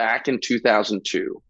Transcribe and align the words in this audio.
back 0.00 0.28
in 0.28 0.40
2002, 0.40 1.42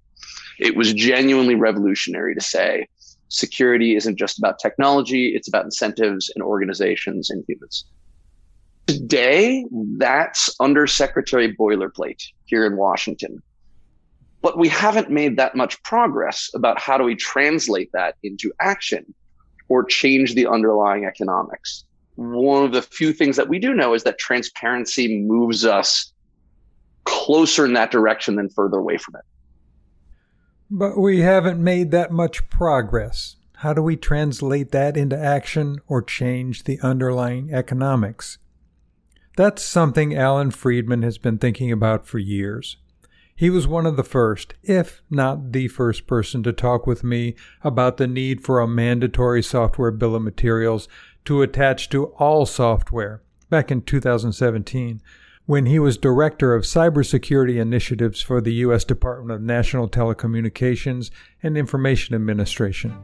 it 0.59 0.75
was 0.75 0.93
genuinely 0.93 1.55
revolutionary 1.55 2.35
to 2.35 2.41
say 2.41 2.89
security 3.29 3.95
isn't 3.95 4.17
just 4.17 4.39
about 4.39 4.59
technology, 4.59 5.33
it's 5.37 5.47
about 5.47 5.65
incentives 5.65 6.33
and 6.35 6.43
organizations 6.43 7.31
and 7.31 7.45
humans. 7.47 7.85
Today, 8.89 9.65
that's 9.99 10.53
undersecretary 10.59 11.55
boilerplate 11.55 12.25
here 12.47 12.67
in 12.67 12.77
Washington. 12.77 13.41
But 14.43 14.59
we 14.59 14.69
haven't 14.69 15.11
made 15.11 15.37
that 15.37 15.55
much 15.55 15.81
progress 15.85 16.51
about 16.53 16.81
how 16.81 16.99
do 16.99 17.05
we 17.05 17.15
translate 17.15 17.91
that 17.93 18.17
into 18.25 18.53
action 18.61 19.15
or 19.69 19.85
change 19.85 20.35
the 20.35 20.49
underlying 20.49 21.05
economics. 21.05 21.85
One 22.17 22.65
of 22.65 22.73
the 22.73 22.83
few 22.83 23.13
things 23.13 23.37
that 23.37 23.49
we 23.49 23.61
do 23.61 23.75
know 23.75 23.95
is 23.95 24.03
that 24.03 24.19
transparency 24.19 25.21
moves 25.21 25.65
us 25.65 26.13
closer 27.05 27.65
in 27.65 27.73
that 27.75 27.91
direction 27.91 28.37
than 28.37 28.49
further 28.49 28.79
away 28.79 28.99
from 28.99 29.17
it. 29.17 29.23
But 30.71 30.99
we 30.99 31.21
haven't 31.21 31.63
made 31.63 31.91
that 31.91 32.13
much 32.13 32.49
progress. 32.49 33.37
How 33.57 33.75
do 33.75 33.83
we 33.83 33.97
translate 33.97 34.71
that 34.71 34.97
into 34.97 35.19
action 35.19 35.81
or 35.87 36.01
change 36.01 36.65
the 36.65 36.79
underlying 36.81 37.53
economics? 37.53 38.39
That's 39.37 39.63
something 39.63 40.17
Allan 40.17 40.51
Friedman 40.51 41.03
has 41.03 41.19
been 41.19 41.39
thinking 41.39 41.73
about 41.73 42.07
for 42.07 42.19
years. 42.19 42.77
He 43.35 43.49
was 43.49 43.67
one 43.67 43.87
of 43.87 43.97
the 43.97 44.05
first, 44.05 44.55
if 44.63 45.03
not 45.09 45.53
the 45.53 45.69
first 45.69 46.07
person 46.07 46.43
to 46.43 46.53
talk 46.53 46.87
with 46.87 47.03
me 47.03 47.35
about 47.63 47.97
the 47.97 48.07
need 48.07 48.43
for 48.43 48.61
a 48.61 48.69
mandatory 48.69 49.43
software 49.43 49.91
bill 49.91 50.15
of 50.15 50.23
materials 50.23 50.89
to 51.25 51.43
attach 51.43 51.89
to 51.91 52.07
all 52.19 52.45
software 52.45 53.23
back 53.49 53.71
in 53.71 53.83
2017 53.83 55.01
when 55.51 55.67
he 55.67 55.81
was 55.81 55.99
Director 55.99 56.55
of 56.55 56.63
Cybersecurity 56.63 57.61
Initiatives 57.61 58.23
for 58.23 58.41
the 58.41 58.55
U.S. 58.55 58.85
Department 58.85 59.33
of 59.33 59.43
National 59.43 59.89
Telecommunications 59.89 61.11
and 61.43 61.59
Information 61.59 62.15
Administration. 62.15 62.97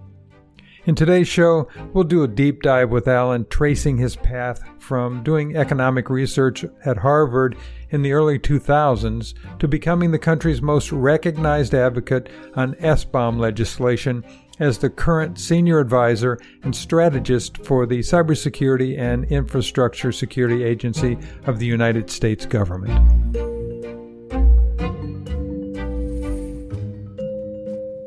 In 0.85 0.95
today's 0.95 1.27
show, 1.27 1.67
we'll 1.93 2.05
do 2.05 2.23
a 2.23 2.29
deep 2.29 2.62
dive 2.62 2.91
with 2.91 3.09
Allan, 3.09 3.47
tracing 3.47 3.97
his 3.97 4.15
path 4.15 4.62
from 4.79 5.25
doing 5.25 5.57
economic 5.57 6.09
research 6.09 6.65
at 6.85 6.98
Harvard 6.98 7.57
in 7.91 8.03
the 8.03 8.12
early 8.12 8.39
2000s 8.39 9.35
to 9.59 9.67
becoming 9.67 10.13
the 10.13 10.19
country's 10.20 10.63
most 10.63 10.92
recognized 10.92 11.75
advocate 11.75 12.29
on 12.55 12.75
SBOM 12.75 13.41
legislation 13.41 14.25
as 14.59 14.79
the 14.79 14.91
current 14.91 15.39
senior 15.39 15.79
advisor 15.79 16.39
and 16.62 16.75
strategist 16.75 17.59
for 17.59 17.87
the 17.87 18.01
Cybersecurity 18.01 18.98
and 18.98 19.25
Infrastructure 19.27 20.13
Security 20.13 20.65
Agency 20.65 21.19
of 21.47 21.59
the 21.59 21.67
United 21.67 22.11
States 22.11 22.47
government. 22.47 22.93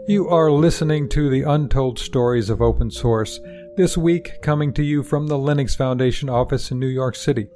You 0.08 0.28
are 0.28 0.52
listening 0.52 1.08
to 1.10 1.30
the 1.30 1.44
untold 1.44 2.00
stories 2.00 2.50
of 2.50 2.64
open 2.64 2.90
source, 2.90 3.40
this 3.78 3.96
week 3.96 4.42
coming 4.42 4.74
to 4.74 4.84
you 4.84 5.04
from 5.04 5.28
the 5.28 5.38
Linux 5.38 5.78
Foundation 5.78 6.30
office 6.30 6.72
in 6.72 6.80
New 6.80 6.88
York 6.88 7.16
City. 7.16 7.48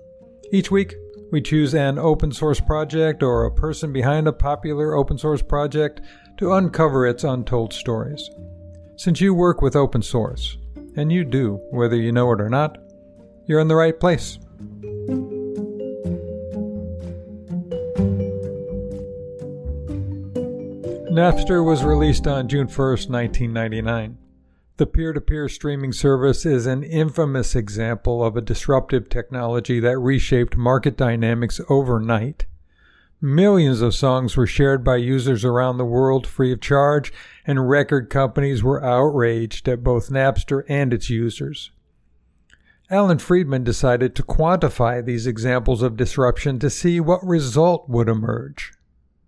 Each 0.51 0.69
week, 0.69 0.93
we 1.31 1.41
choose 1.41 1.73
an 1.73 1.97
open 1.97 2.31
source 2.31 2.59
project 2.59 3.23
or 3.23 3.43
a 3.43 3.51
person 3.51 3.91
behind 3.91 4.27
a 4.27 4.31
popular 4.31 4.93
open 4.93 5.17
source 5.17 5.41
project 5.41 5.99
to 6.37 6.53
uncover 6.53 7.07
its 7.07 7.23
untold 7.23 7.73
stories. 7.73 8.29
Since 8.95 9.21
you 9.21 9.33
work 9.33 9.61
with 9.61 9.75
open 9.75 10.01
source, 10.01 10.57
and 10.95 11.11
you 11.11 11.23
do, 11.23 11.55
whether 11.71 11.95
you 11.95 12.11
know 12.11 12.31
it 12.31 12.39
or 12.39 12.49
not, 12.49 12.77
you're 13.47 13.59
in 13.59 13.67
the 13.67 13.75
right 13.75 13.99
place. 13.99 14.37
Napster 21.11 21.63
was 21.63 21.83
released 21.83 22.27
on 22.27 22.47
June 22.47 22.67
1, 22.67 22.75
1999. 22.87 24.17
The 24.77 24.87
peer 24.87 25.13
to 25.13 25.21
peer 25.21 25.47
streaming 25.47 25.93
service 25.93 26.45
is 26.45 26.65
an 26.65 26.83
infamous 26.83 27.55
example 27.55 28.23
of 28.23 28.35
a 28.35 28.41
disruptive 28.41 29.09
technology 29.09 29.79
that 29.79 29.99
reshaped 29.99 30.57
market 30.57 30.97
dynamics 30.97 31.61
overnight. 31.69 32.45
Millions 33.25 33.79
of 33.79 33.95
songs 33.95 34.35
were 34.35 34.45
shared 34.45 34.83
by 34.83 34.97
users 34.97 35.45
around 35.45 35.77
the 35.77 35.85
world 35.85 36.27
free 36.27 36.51
of 36.51 36.59
charge, 36.59 37.13
and 37.47 37.69
record 37.69 38.09
companies 38.09 38.61
were 38.61 38.83
outraged 38.83 39.65
at 39.69 39.81
both 39.81 40.09
Napster 40.09 40.65
and 40.67 40.93
its 40.93 41.09
users. 41.09 41.71
Allan 42.89 43.19
Friedman 43.19 43.63
decided 43.63 44.13
to 44.13 44.23
quantify 44.23 45.01
these 45.01 45.25
examples 45.25 45.81
of 45.81 45.95
disruption 45.95 46.59
to 46.59 46.69
see 46.69 46.99
what 46.99 47.25
result 47.25 47.87
would 47.87 48.09
emerge. 48.09 48.73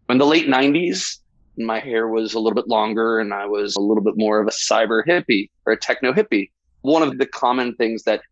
In 0.09 0.17
the 0.17 0.25
late 0.25 0.49
90s, 0.49 1.19
my 1.57 1.79
hair 1.79 2.09
was 2.09 2.33
a 2.33 2.39
little 2.39 2.53
bit 2.53 2.67
longer 2.67 3.21
and 3.21 3.33
I 3.33 3.45
was 3.45 3.77
a 3.77 3.81
little 3.81 4.03
bit 4.03 4.17
more 4.17 4.41
of 4.41 4.47
a 4.47 4.51
cyber 4.51 5.07
hippie 5.07 5.49
or 5.65 5.71
a 5.71 5.79
techno 5.79 6.11
hippie. 6.11 6.51
One 6.81 7.01
of 7.01 7.17
the 7.17 7.27
common 7.27 7.73
things 7.75 8.03
that 8.03 8.23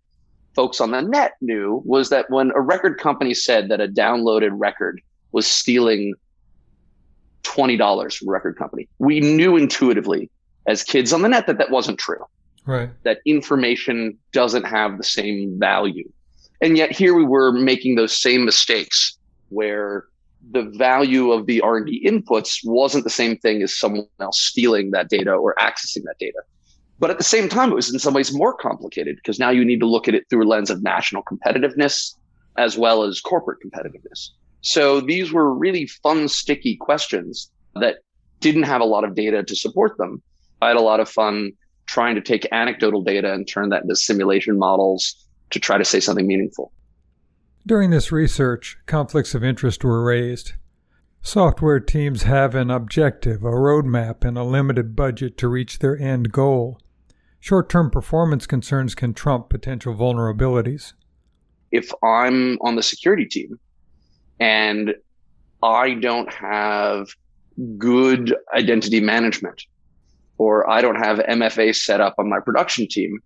folks 0.56 0.82
on 0.82 0.92
the 0.92 1.00
net 1.00 1.36
knew 1.40 1.82
was 1.86 2.10
that 2.10 2.30
when 2.30 2.52
a 2.52 2.60
record 2.60 3.00
company 3.00 3.34
said 3.34 3.70
that 3.70 3.80
a 3.80 3.88
downloaded 3.88 4.52
record 4.56 5.02
was 5.34 5.46
stealing 5.46 6.14
$20 7.44 8.18
from 8.18 8.28
a 8.28 8.32
record 8.32 8.58
company, 8.58 8.88
we 9.00 9.20
knew 9.20 9.58
intuitively 9.58 10.30
as 10.66 10.84
kids 10.84 11.12
on 11.12 11.22
the 11.22 11.30
net 11.30 11.48
that 11.48 11.58
that 11.58 11.70
wasn't 11.70 12.00
true. 12.00 12.24
Right. 12.66 12.90
That 13.04 13.20
information 13.26 14.18
doesn't 14.32 14.64
have 14.64 14.98
the 14.98 15.04
same 15.04 15.60
value. 15.60 16.10
And 16.62 16.78
yet 16.78 16.92
here 16.92 17.14
we 17.14 17.26
were 17.26 17.52
making 17.52 17.96
those 17.96 18.16
same 18.16 18.46
mistakes 18.46 19.18
where 19.50 20.06
the 20.52 20.64
value 20.78 21.32
of 21.32 21.46
the 21.46 21.60
R&D 21.62 22.06
inputs 22.06 22.60
wasn't 22.64 23.04
the 23.04 23.10
same 23.10 23.38
thing 23.38 23.62
as 23.62 23.78
someone 23.78 24.08
else 24.20 24.42
stealing 24.42 24.92
that 24.92 25.10
data 25.10 25.32
or 25.34 25.56
accessing 25.56 26.04
that 26.04 26.16
data. 26.20 26.40
But 27.00 27.10
at 27.10 27.18
the 27.18 27.24
same 27.24 27.50
time, 27.50 27.72
it 27.72 27.76
was 27.76 27.92
in 27.92 28.00
some 28.00 28.14
ways 28.14 28.34
more 28.34 28.54
complicated 28.54 29.18
because 29.18 29.40
now 29.40 29.50
you 29.50 29.66
need 29.66 29.80
to 29.80 29.86
look 29.86 30.08
at 30.08 30.16
it 30.16 30.30
through 30.30 30.46
a 30.46 30.48
lens 30.48 30.70
of 30.70 30.82
national 30.84 31.24
competitiveness 31.24 32.16
as 32.58 32.78
well 32.78 33.04
as 33.04 33.20
corporate 33.20 33.60
competitiveness. 33.66 34.30
So 34.64 35.02
these 35.02 35.34
were 35.34 35.54
really 35.54 35.88
fun, 35.88 36.30
sticky 36.30 36.78
questions 36.78 37.52
that 37.76 37.98
didn't 38.40 38.64
have 38.64 38.80
a 38.80 38.86
lot 38.86 39.04
of 39.04 39.14
data 39.14 39.44
to 39.44 39.56
support 39.56 39.98
them. 39.98 40.22
I 40.62 40.70
had 40.70 40.78
a 40.78 40.82
lot 40.82 41.02
of 41.02 41.10
fun 41.10 41.52
trying 41.86 42.16
to 42.16 42.22
take 42.22 42.48
anecdotal 42.52 43.04
data 43.04 43.34
and 43.34 43.46
turn 43.46 43.70
that 43.70 43.84
into 43.84 43.96
simulation 43.98 44.58
models 44.58 45.28
to 45.50 45.60
try 45.60 45.78
to 45.78 45.84
say 45.84 46.00
something 46.00 46.26
meaningful. 46.26 46.72
During 47.68 47.90
this 47.90 48.12
research, 48.12 48.78
conflicts 48.86 49.36
of 49.36 49.44
interest 49.44 49.84
were 49.84 50.02
raised. 50.02 50.54
Software 51.22 51.82
teams 51.82 52.24
have 52.24 52.56
an 52.56 52.72
objective, 52.72 53.44
a 53.44 53.52
roadmap, 53.52 54.24
and 54.24 54.38
a 54.38 54.44
limited 54.44 54.96
budget 54.96 55.38
to 55.40 55.50
reach 55.50 55.80
their 55.80 55.98
end 55.98 56.32
goal. 56.32 56.80
Short 57.42 57.70
term 57.70 57.92
performance 57.92 58.48
concerns 58.48 58.96
can 58.96 59.14
trump 59.14 59.50
potential 59.50 59.94
vulnerabilities. 59.94 60.94
If 61.72 61.92
I'm 62.02 62.58
on 62.62 62.78
the 62.78 62.84
security 62.84 63.26
team 63.26 63.60
and 64.40 64.96
I 65.62 65.94
don't 65.94 66.32
have 66.34 67.08
good 67.78 68.36
identity 68.54 69.00
management, 69.00 69.64
or 70.38 70.70
I 70.70 70.82
don't 70.82 70.96
have 70.96 71.20
MFA 71.20 71.76
set 71.76 72.02
up 72.02 72.16
on 72.18 72.30
my 72.30 72.40
production 72.40 72.88
team, 72.88 73.20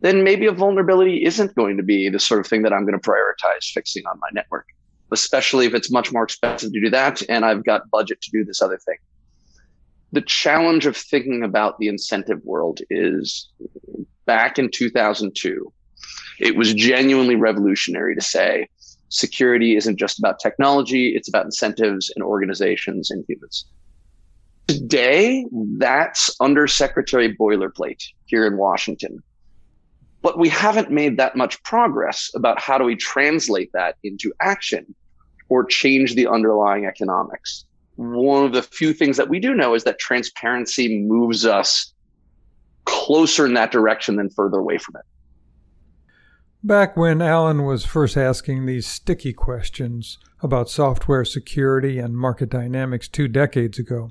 then 0.00 0.24
maybe 0.24 0.46
a 0.46 0.52
vulnerability 0.52 1.24
isn't 1.24 1.54
going 1.54 1.76
to 1.76 1.82
be 1.82 2.08
the 2.08 2.18
sort 2.18 2.40
of 2.40 2.46
thing 2.46 2.62
that 2.62 2.72
I'm 2.72 2.86
going 2.86 2.98
to 2.98 3.10
prioritize 3.10 3.70
fixing 3.72 4.06
on 4.06 4.18
my 4.18 4.28
network, 4.32 4.66
especially 5.12 5.66
if 5.66 5.74
it's 5.74 5.90
much 5.90 6.12
more 6.12 6.24
expensive 6.24 6.72
to 6.72 6.80
do 6.80 6.90
that 6.90 7.22
and 7.28 7.44
I've 7.44 7.64
got 7.64 7.90
budget 7.90 8.20
to 8.22 8.30
do 8.30 8.44
this 8.44 8.62
other 8.62 8.78
thing. 8.78 8.96
The 10.12 10.22
challenge 10.22 10.86
of 10.86 10.96
thinking 10.96 11.44
about 11.44 11.78
the 11.78 11.88
incentive 11.88 12.42
world 12.42 12.80
is 12.88 13.48
back 14.24 14.58
in 14.58 14.70
2002, 14.70 15.72
it 16.40 16.56
was 16.56 16.72
genuinely 16.72 17.36
revolutionary 17.36 18.14
to 18.14 18.22
say 18.22 18.68
security 19.10 19.76
isn't 19.76 19.98
just 19.98 20.18
about 20.18 20.40
technology, 20.40 21.14
it's 21.14 21.28
about 21.28 21.44
incentives 21.44 22.10
and 22.16 22.24
organizations 22.24 23.10
and 23.10 23.24
humans. 23.28 23.66
Today, 24.66 25.46
that's 25.78 26.34
undersecretary 26.40 27.36
boilerplate 27.36 28.02
here 28.26 28.46
in 28.46 28.56
Washington 28.56 29.22
but 30.22 30.38
we 30.38 30.48
haven't 30.48 30.90
made 30.90 31.16
that 31.16 31.36
much 31.36 31.62
progress 31.62 32.30
about 32.34 32.60
how 32.60 32.76
do 32.78 32.84
we 32.84 32.96
translate 32.96 33.70
that 33.72 33.96
into 34.04 34.32
action 34.40 34.94
or 35.48 35.64
change 35.64 36.14
the 36.14 36.26
underlying 36.26 36.84
economics. 36.84 37.64
One 37.96 38.44
of 38.44 38.52
the 38.52 38.62
few 38.62 38.92
things 38.92 39.16
that 39.16 39.28
we 39.28 39.40
do 39.40 39.54
know 39.54 39.74
is 39.74 39.84
that 39.84 39.98
transparency 39.98 41.00
moves 41.00 41.46
us 41.46 41.92
closer 42.84 43.46
in 43.46 43.54
that 43.54 43.72
direction 43.72 44.16
than 44.16 44.30
further 44.30 44.58
away 44.58 44.78
from 44.78 44.96
it. 44.96 45.04
Back 46.62 46.94
when 46.94 47.22
Allan 47.22 47.64
was 47.64 47.86
first 47.86 48.18
asking 48.18 48.66
these 48.66 48.86
sticky 48.86 49.32
questions 49.32 50.18
about 50.42 50.68
software 50.68 51.24
security 51.24 51.98
and 51.98 52.14
market 52.14 52.50
dynamics 52.50 53.08
two 53.08 53.28
decades 53.28 53.78
ago, 53.78 54.10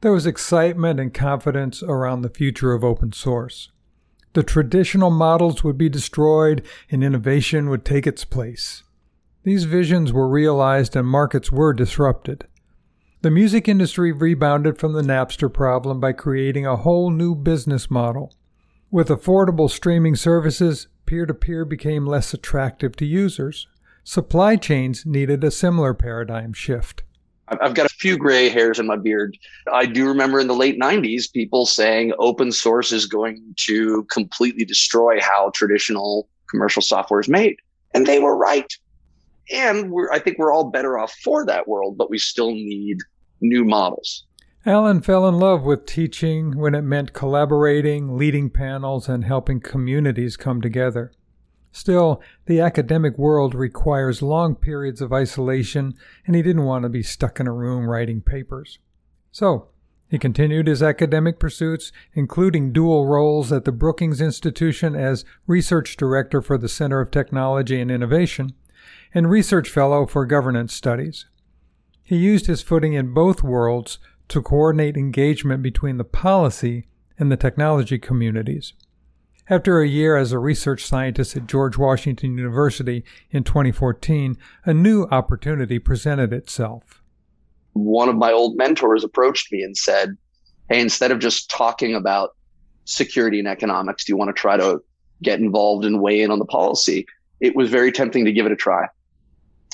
there 0.00 0.10
was 0.10 0.26
excitement 0.26 0.98
and 0.98 1.12
confidence 1.12 1.82
around 1.82 2.22
the 2.22 2.30
future 2.30 2.72
of 2.72 2.84
open 2.84 3.12
source. 3.12 3.70
The 4.32 4.42
traditional 4.42 5.10
models 5.10 5.62
would 5.62 5.76
be 5.76 5.90
destroyed 5.90 6.66
and 6.90 7.04
innovation 7.04 7.68
would 7.68 7.84
take 7.84 8.06
its 8.06 8.24
place. 8.24 8.82
These 9.42 9.64
visions 9.64 10.10
were 10.10 10.26
realized 10.26 10.96
and 10.96 11.06
markets 11.06 11.52
were 11.52 11.74
disrupted. 11.74 12.46
The 13.20 13.30
music 13.30 13.68
industry 13.68 14.10
rebounded 14.10 14.78
from 14.78 14.94
the 14.94 15.02
Napster 15.02 15.52
problem 15.52 16.00
by 16.00 16.12
creating 16.12 16.64
a 16.64 16.76
whole 16.76 17.10
new 17.10 17.34
business 17.34 17.90
model. 17.90 18.34
With 18.90 19.08
affordable 19.08 19.68
streaming 19.70 20.16
services, 20.16 20.88
peer 21.06 21.26
to 21.26 21.34
peer 21.34 21.64
became 21.64 22.06
less 22.06 22.34
attractive 22.34 22.96
to 22.96 23.06
users. 23.06 23.66
Supply 24.02 24.56
chains 24.56 25.06
needed 25.06 25.42
a 25.44 25.50
similar 25.50 25.94
paradigm 25.94 26.52
shift. 26.52 27.02
I've 27.48 27.74
got 27.74 27.86
a 27.86 27.94
few 27.94 28.16
gray 28.16 28.48
hairs 28.48 28.78
in 28.78 28.86
my 28.86 28.96
beard. 28.96 29.36
I 29.72 29.86
do 29.86 30.08
remember 30.08 30.40
in 30.40 30.46
the 30.46 30.54
late 30.54 30.80
90s 30.80 31.30
people 31.30 31.66
saying 31.66 32.12
open 32.18 32.52
source 32.52 32.90
is 32.90 33.06
going 33.06 33.54
to 33.66 34.04
completely 34.04 34.64
destroy 34.64 35.20
how 35.20 35.50
traditional 35.54 36.28
commercial 36.48 36.82
software 36.82 37.20
is 37.20 37.28
made. 37.28 37.56
And 37.92 38.06
they 38.06 38.18
were 38.18 38.36
right. 38.36 38.72
And 39.52 39.92
I 40.10 40.18
think 40.18 40.38
we're 40.38 40.52
all 40.52 40.70
better 40.70 40.98
off 40.98 41.12
for 41.22 41.44
that 41.46 41.68
world, 41.68 41.98
but 41.98 42.10
we 42.10 42.18
still 42.18 42.50
need 42.50 42.98
new 43.42 43.64
models. 43.64 44.24
Allan 44.66 45.02
fell 45.02 45.28
in 45.28 45.38
love 45.38 45.62
with 45.62 45.84
teaching 45.84 46.56
when 46.56 46.74
it 46.74 46.80
meant 46.82 47.12
collaborating, 47.12 48.16
leading 48.16 48.48
panels, 48.48 49.10
and 49.10 49.22
helping 49.22 49.60
communities 49.60 50.38
come 50.38 50.62
together. 50.62 51.12
Still, 51.70 52.22
the 52.46 52.60
academic 52.60 53.18
world 53.18 53.54
requires 53.54 54.22
long 54.22 54.54
periods 54.54 55.02
of 55.02 55.12
isolation, 55.12 55.92
and 56.26 56.34
he 56.34 56.40
didn't 56.40 56.64
want 56.64 56.84
to 56.84 56.88
be 56.88 57.02
stuck 57.02 57.40
in 57.40 57.46
a 57.46 57.52
room 57.52 57.90
writing 57.90 58.22
papers. 58.22 58.78
So, 59.32 59.68
he 60.08 60.18
continued 60.18 60.66
his 60.66 60.82
academic 60.82 61.38
pursuits, 61.38 61.92
including 62.14 62.72
dual 62.72 63.06
roles 63.06 63.52
at 63.52 63.66
the 63.66 63.72
Brookings 63.72 64.22
Institution 64.22 64.94
as 64.94 65.26
Research 65.46 65.94
Director 65.96 66.40
for 66.40 66.56
the 66.56 66.68
Center 66.68 67.00
of 67.00 67.10
Technology 67.10 67.80
and 67.80 67.90
Innovation 67.90 68.54
and 69.12 69.28
Research 69.28 69.68
Fellow 69.68 70.06
for 70.06 70.24
Governance 70.24 70.72
Studies. 70.72 71.26
He 72.02 72.16
used 72.16 72.46
his 72.46 72.62
footing 72.62 72.92
in 72.92 73.12
both 73.12 73.42
worlds 73.42 73.98
to 74.28 74.42
coordinate 74.42 74.96
engagement 74.96 75.62
between 75.62 75.98
the 75.98 76.04
policy 76.04 76.86
and 77.18 77.30
the 77.30 77.36
technology 77.36 77.98
communities. 77.98 78.72
After 79.50 79.80
a 79.80 79.86
year 79.86 80.16
as 80.16 80.32
a 80.32 80.38
research 80.38 80.86
scientist 80.86 81.36
at 81.36 81.46
George 81.46 81.76
Washington 81.76 82.38
University 82.38 83.04
in 83.30 83.44
2014, 83.44 84.38
a 84.64 84.72
new 84.72 85.04
opportunity 85.10 85.78
presented 85.78 86.32
itself. 86.32 87.02
One 87.74 88.08
of 88.08 88.16
my 88.16 88.32
old 88.32 88.56
mentors 88.56 89.04
approached 89.04 89.52
me 89.52 89.62
and 89.62 89.76
said, 89.76 90.16
Hey, 90.70 90.80
instead 90.80 91.10
of 91.10 91.18
just 91.18 91.50
talking 91.50 91.94
about 91.94 92.30
security 92.86 93.38
and 93.38 93.48
economics, 93.48 94.04
do 94.04 94.12
you 94.12 94.16
want 94.16 94.34
to 94.34 94.40
try 94.40 94.56
to 94.56 94.82
get 95.22 95.40
involved 95.40 95.84
and 95.84 96.00
weigh 96.00 96.22
in 96.22 96.30
on 96.30 96.38
the 96.38 96.46
policy? 96.46 97.06
It 97.40 97.54
was 97.54 97.68
very 97.68 97.92
tempting 97.92 98.24
to 98.24 98.32
give 98.32 98.46
it 98.46 98.52
a 98.52 98.56
try. 98.56 98.86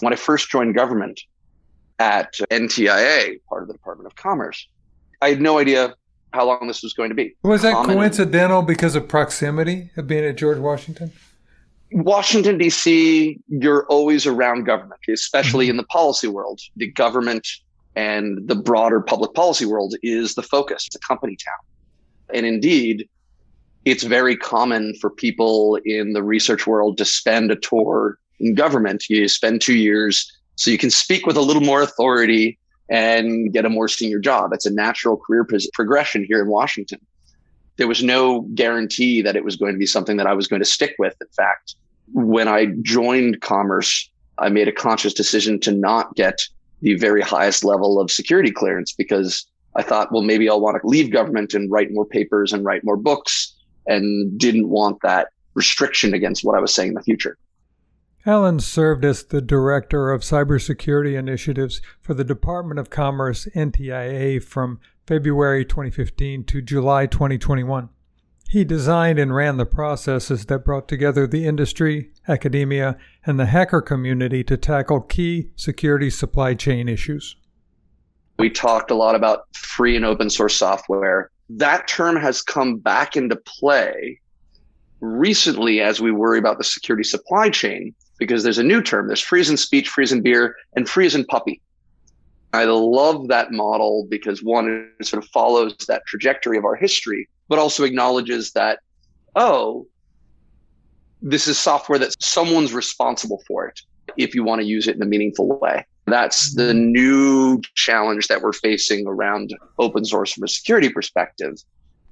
When 0.00 0.12
I 0.12 0.16
first 0.16 0.50
joined 0.50 0.74
government, 0.74 1.20
at 2.00 2.32
NTIA, 2.50 3.40
part 3.48 3.62
of 3.62 3.68
the 3.68 3.74
Department 3.74 4.06
of 4.06 4.16
Commerce. 4.16 4.66
I 5.22 5.28
had 5.28 5.40
no 5.40 5.58
idea 5.58 5.94
how 6.32 6.46
long 6.46 6.66
this 6.66 6.82
was 6.82 6.94
going 6.94 7.10
to 7.10 7.14
be. 7.14 7.36
Was 7.42 7.62
that 7.62 7.74
Common 7.74 7.96
coincidental 7.96 8.62
because 8.62 8.96
of 8.96 9.06
proximity 9.06 9.90
of 9.96 10.06
being 10.06 10.24
at 10.24 10.36
George 10.36 10.58
Washington? 10.58 11.12
Washington, 11.92 12.56
D.C., 12.56 13.38
you're 13.48 13.84
always 13.86 14.26
around 14.26 14.64
government, 14.64 15.00
especially 15.12 15.66
mm-hmm. 15.66 15.72
in 15.72 15.76
the 15.76 15.84
policy 15.84 16.28
world. 16.28 16.60
The 16.76 16.90
government 16.92 17.46
and 17.96 18.48
the 18.48 18.54
broader 18.54 19.00
public 19.00 19.34
policy 19.34 19.66
world 19.66 19.94
is 20.02 20.34
the 20.36 20.42
focus. 20.42 20.86
It's 20.86 20.96
a 20.96 21.00
company 21.00 21.36
town. 21.36 21.58
And 22.32 22.46
indeed, 22.46 23.08
it's 23.84 24.04
very 24.04 24.36
common 24.36 24.94
for 25.00 25.10
people 25.10 25.78
in 25.84 26.12
the 26.12 26.22
research 26.22 26.66
world 26.66 26.96
to 26.98 27.04
spend 27.04 27.50
a 27.50 27.56
tour 27.56 28.18
in 28.38 28.54
government. 28.54 29.04
You 29.10 29.26
spend 29.26 29.60
two 29.60 29.74
years 29.74 30.30
so 30.60 30.70
you 30.70 30.76
can 30.76 30.90
speak 30.90 31.24
with 31.24 31.38
a 31.38 31.40
little 31.40 31.62
more 31.62 31.80
authority 31.80 32.58
and 32.90 33.50
get 33.50 33.64
a 33.64 33.70
more 33.70 33.88
senior 33.88 34.18
job. 34.18 34.52
It's 34.52 34.66
a 34.66 34.70
natural 34.70 35.16
career 35.16 35.46
progression 35.72 36.22
here 36.22 36.42
in 36.42 36.48
Washington. 36.48 37.00
There 37.78 37.88
was 37.88 38.02
no 38.02 38.42
guarantee 38.54 39.22
that 39.22 39.36
it 39.36 39.42
was 39.42 39.56
going 39.56 39.72
to 39.72 39.78
be 39.78 39.86
something 39.86 40.18
that 40.18 40.26
I 40.26 40.34
was 40.34 40.48
going 40.48 40.60
to 40.60 40.68
stick 40.68 40.96
with. 40.98 41.14
In 41.18 41.28
fact, 41.28 41.76
when 42.12 42.46
I 42.46 42.74
joined 42.82 43.40
Commerce, 43.40 44.10
I 44.36 44.50
made 44.50 44.68
a 44.68 44.72
conscious 44.72 45.14
decision 45.14 45.60
to 45.60 45.72
not 45.72 46.14
get 46.14 46.38
the 46.82 46.94
very 46.96 47.22
highest 47.22 47.64
level 47.64 47.98
of 47.98 48.10
security 48.10 48.50
clearance 48.50 48.92
because 48.92 49.46
I 49.76 49.82
thought, 49.82 50.12
well, 50.12 50.22
maybe 50.22 50.50
I'll 50.50 50.60
want 50.60 50.78
to 50.78 50.86
leave 50.86 51.10
government 51.10 51.54
and 51.54 51.70
write 51.70 51.88
more 51.90 52.04
papers 52.04 52.52
and 52.52 52.66
write 52.66 52.84
more 52.84 52.98
books 52.98 53.56
and 53.86 54.38
didn't 54.38 54.68
want 54.68 54.98
that 55.04 55.28
restriction 55.54 56.12
against 56.12 56.44
what 56.44 56.54
I 56.54 56.60
was 56.60 56.74
saying 56.74 56.88
in 56.88 56.94
the 56.96 57.02
future. 57.02 57.38
Allan 58.26 58.60
served 58.60 59.02
as 59.02 59.22
the 59.24 59.40
Director 59.40 60.10
of 60.10 60.20
Cybersecurity 60.20 61.18
Initiatives 61.18 61.80
for 62.02 62.12
the 62.12 62.22
Department 62.22 62.78
of 62.78 62.90
Commerce 62.90 63.48
NTIA 63.54 64.42
from 64.44 64.78
February 65.06 65.64
2015 65.64 66.44
to 66.44 66.60
July 66.60 67.06
2021. 67.06 67.88
He 68.50 68.62
designed 68.62 69.18
and 69.18 69.34
ran 69.34 69.56
the 69.56 69.64
processes 69.64 70.44
that 70.46 70.66
brought 70.66 70.86
together 70.86 71.26
the 71.26 71.46
industry, 71.46 72.10
academia, 72.28 72.98
and 73.24 73.40
the 73.40 73.46
hacker 73.46 73.80
community 73.80 74.44
to 74.44 74.58
tackle 74.58 75.00
key 75.00 75.52
security 75.56 76.10
supply 76.10 76.52
chain 76.52 76.90
issues. 76.90 77.36
We 78.38 78.50
talked 78.50 78.90
a 78.90 78.96
lot 78.96 79.14
about 79.14 79.46
free 79.56 79.96
and 79.96 80.04
open 80.04 80.28
source 80.28 80.56
software. 80.56 81.30
That 81.48 81.88
term 81.88 82.16
has 82.16 82.42
come 82.42 82.76
back 82.76 83.16
into 83.16 83.36
play 83.36 84.20
recently 85.00 85.80
as 85.80 86.02
we 86.02 86.12
worry 86.12 86.38
about 86.38 86.58
the 86.58 86.64
security 86.64 87.04
supply 87.04 87.48
chain 87.48 87.94
because 88.20 88.44
there's 88.44 88.58
a 88.58 88.62
new 88.62 88.80
term. 88.80 89.08
There's 89.08 89.20
free 89.20 89.40
as 89.40 89.60
speech, 89.60 89.88
free 89.88 90.04
as 90.04 90.14
beer, 90.20 90.54
and 90.76 90.88
free 90.88 91.06
as 91.06 91.16
puppy. 91.28 91.60
I 92.52 92.64
love 92.64 93.28
that 93.28 93.50
model 93.50 94.06
because 94.08 94.42
one, 94.42 94.92
it 95.00 95.06
sort 95.06 95.24
of 95.24 95.30
follows 95.30 95.74
that 95.88 96.06
trajectory 96.06 96.58
of 96.58 96.64
our 96.64 96.76
history, 96.76 97.28
but 97.48 97.58
also 97.58 97.82
acknowledges 97.82 98.52
that, 98.52 98.80
oh, 99.34 99.86
this 101.22 101.48
is 101.48 101.58
software 101.58 101.98
that 101.98 102.14
someone's 102.22 102.72
responsible 102.72 103.42
for 103.48 103.66
it 103.66 103.80
if 104.16 104.34
you 104.34 104.44
want 104.44 104.60
to 104.60 104.66
use 104.66 104.86
it 104.86 104.96
in 104.96 105.02
a 105.02 105.06
meaningful 105.06 105.58
way. 105.58 105.86
That's 106.06 106.54
the 106.54 106.74
new 106.74 107.60
challenge 107.74 108.26
that 108.28 108.42
we're 108.42 108.52
facing 108.52 109.06
around 109.06 109.56
open 109.78 110.04
source 110.04 110.32
from 110.32 110.44
a 110.44 110.48
security 110.48 110.88
perspective. 110.88 111.54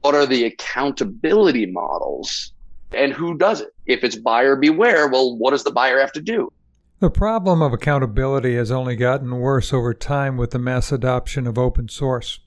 What 0.02 0.14
are 0.14 0.26
the 0.26 0.44
accountability 0.44 1.66
models 1.66 2.52
and 2.92 3.12
who 3.12 3.36
does 3.36 3.60
it? 3.60 3.74
If 3.86 4.04
it's 4.04 4.16
buyer 4.16 4.56
beware, 4.56 5.08
well, 5.08 5.36
what 5.36 5.50
does 5.50 5.64
the 5.64 5.70
buyer 5.70 5.98
have 6.00 6.12
to 6.12 6.20
do? 6.20 6.52
The 7.00 7.10
problem 7.10 7.62
of 7.62 7.72
accountability 7.72 8.56
has 8.56 8.70
only 8.70 8.96
gotten 8.96 9.38
worse 9.38 9.72
over 9.72 9.94
time 9.94 10.36
with 10.36 10.50
the 10.50 10.58
mass 10.58 10.90
adoption 10.90 11.46
of 11.46 11.56
open 11.56 11.88
source. 11.88 12.40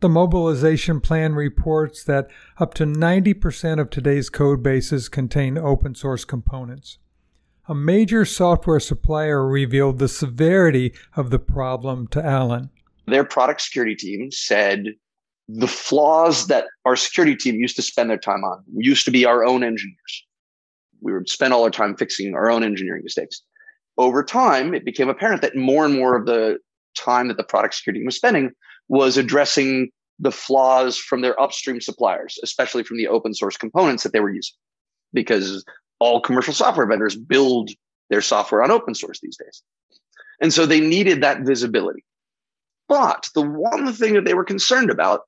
The 0.00 0.08
mobilization 0.08 1.00
plan 1.00 1.34
reports 1.34 2.02
that 2.04 2.30
up 2.58 2.72
to 2.74 2.86
90% 2.86 3.78
of 3.78 3.90
today's 3.90 4.30
code 4.30 4.62
bases 4.62 5.10
contain 5.10 5.58
open 5.58 5.94
source 5.94 6.24
components. 6.24 6.96
A 7.68 7.74
major 7.74 8.24
software 8.24 8.80
supplier 8.80 9.46
revealed 9.46 9.98
the 9.98 10.08
severity 10.08 10.94
of 11.14 11.28
the 11.28 11.38
problem 11.38 12.06
to 12.08 12.24
Alan. 12.24 12.70
Their 13.06 13.24
product 13.24 13.60
security 13.60 13.94
team 13.94 14.30
said 14.32 14.86
the 15.52 15.68
flaws 15.68 16.46
that 16.46 16.66
our 16.84 16.96
security 16.96 17.34
team 17.34 17.56
used 17.56 17.76
to 17.76 17.82
spend 17.82 18.10
their 18.10 18.18
time 18.18 18.44
on 18.44 18.62
used 18.76 19.04
to 19.04 19.10
be 19.10 19.24
our 19.24 19.44
own 19.44 19.64
engineers. 19.64 20.26
We 21.00 21.12
would 21.12 21.28
spend 21.28 21.52
all 21.52 21.64
our 21.64 21.70
time 21.70 21.96
fixing 21.96 22.34
our 22.34 22.50
own 22.50 22.62
engineering 22.62 23.02
mistakes. 23.02 23.42
Over 23.98 24.22
time, 24.22 24.74
it 24.74 24.84
became 24.84 25.08
apparent 25.08 25.42
that 25.42 25.56
more 25.56 25.84
and 25.84 25.94
more 25.94 26.16
of 26.16 26.26
the 26.26 26.58
time 26.96 27.28
that 27.28 27.36
the 27.36 27.44
product 27.44 27.74
security 27.74 28.00
team 28.00 28.06
was 28.06 28.16
spending 28.16 28.50
was 28.88 29.16
addressing 29.16 29.90
the 30.18 30.30
flaws 30.30 30.98
from 30.98 31.22
their 31.22 31.40
upstream 31.40 31.80
suppliers, 31.80 32.38
especially 32.42 32.82
from 32.82 32.98
the 32.98 33.08
open 33.08 33.34
source 33.34 33.56
components 33.56 34.02
that 34.02 34.12
they 34.12 34.20
were 34.20 34.32
using, 34.32 34.54
because 35.12 35.64
all 35.98 36.20
commercial 36.20 36.52
software 36.52 36.86
vendors 36.86 37.16
build 37.16 37.70
their 38.10 38.20
software 38.20 38.62
on 38.62 38.70
open 38.70 38.94
source 38.94 39.20
these 39.20 39.36
days. 39.36 39.62
And 40.40 40.52
so 40.52 40.66
they 40.66 40.80
needed 40.80 41.22
that 41.22 41.42
visibility. 41.42 42.04
But 42.88 43.28
the 43.34 43.42
one 43.42 43.92
thing 43.92 44.14
that 44.14 44.24
they 44.24 44.34
were 44.34 44.44
concerned 44.44 44.90
about 44.90 45.20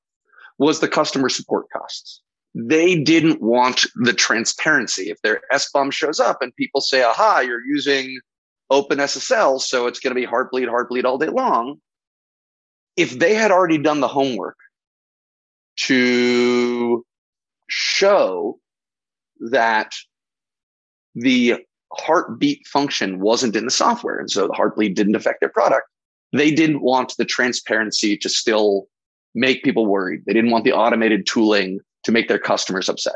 was 0.57 0.79
the 0.79 0.87
customer 0.87 1.29
support 1.29 1.67
costs. 1.71 2.21
They 2.55 2.95
didn't 2.95 3.41
want 3.41 3.85
the 3.95 4.13
transparency. 4.13 5.09
If 5.09 5.21
their 5.21 5.41
SBOM 5.51 5.91
shows 5.91 6.19
up 6.19 6.41
and 6.41 6.55
people 6.55 6.81
say, 6.81 7.03
aha, 7.03 7.39
you're 7.39 7.65
using 7.65 8.19
OpenSSL, 8.71 9.59
so 9.59 9.87
it's 9.87 9.99
going 9.99 10.15
to 10.15 10.19
be 10.19 10.27
Heartbleed, 10.27 10.67
Heartbleed 10.67 11.05
all 11.05 11.17
day 11.17 11.27
long. 11.27 11.77
If 12.95 13.17
they 13.17 13.33
had 13.33 13.51
already 13.51 13.79
done 13.79 14.01
the 14.01 14.07
homework 14.07 14.57
to 15.77 17.03
show 17.67 18.59
that 19.51 19.95
the 21.15 21.55
heartbeat 21.93 22.65
function 22.67 23.19
wasn't 23.19 23.55
in 23.55 23.65
the 23.65 23.71
software, 23.71 24.19
and 24.19 24.29
so 24.29 24.47
the 24.47 24.53
heartbleed 24.53 24.95
didn't 24.95 25.15
affect 25.15 25.39
their 25.39 25.49
product, 25.49 25.87
they 26.31 26.51
didn't 26.51 26.81
want 26.81 27.15
the 27.17 27.25
transparency 27.25 28.15
to 28.17 28.29
still 28.29 28.87
make 29.35 29.63
people 29.63 29.85
worried. 29.85 30.21
They 30.25 30.33
didn't 30.33 30.51
want 30.51 30.63
the 30.63 30.73
automated 30.73 31.25
tooling 31.25 31.79
to 32.03 32.11
make 32.11 32.27
their 32.27 32.39
customers 32.39 32.89
upset. 32.89 33.15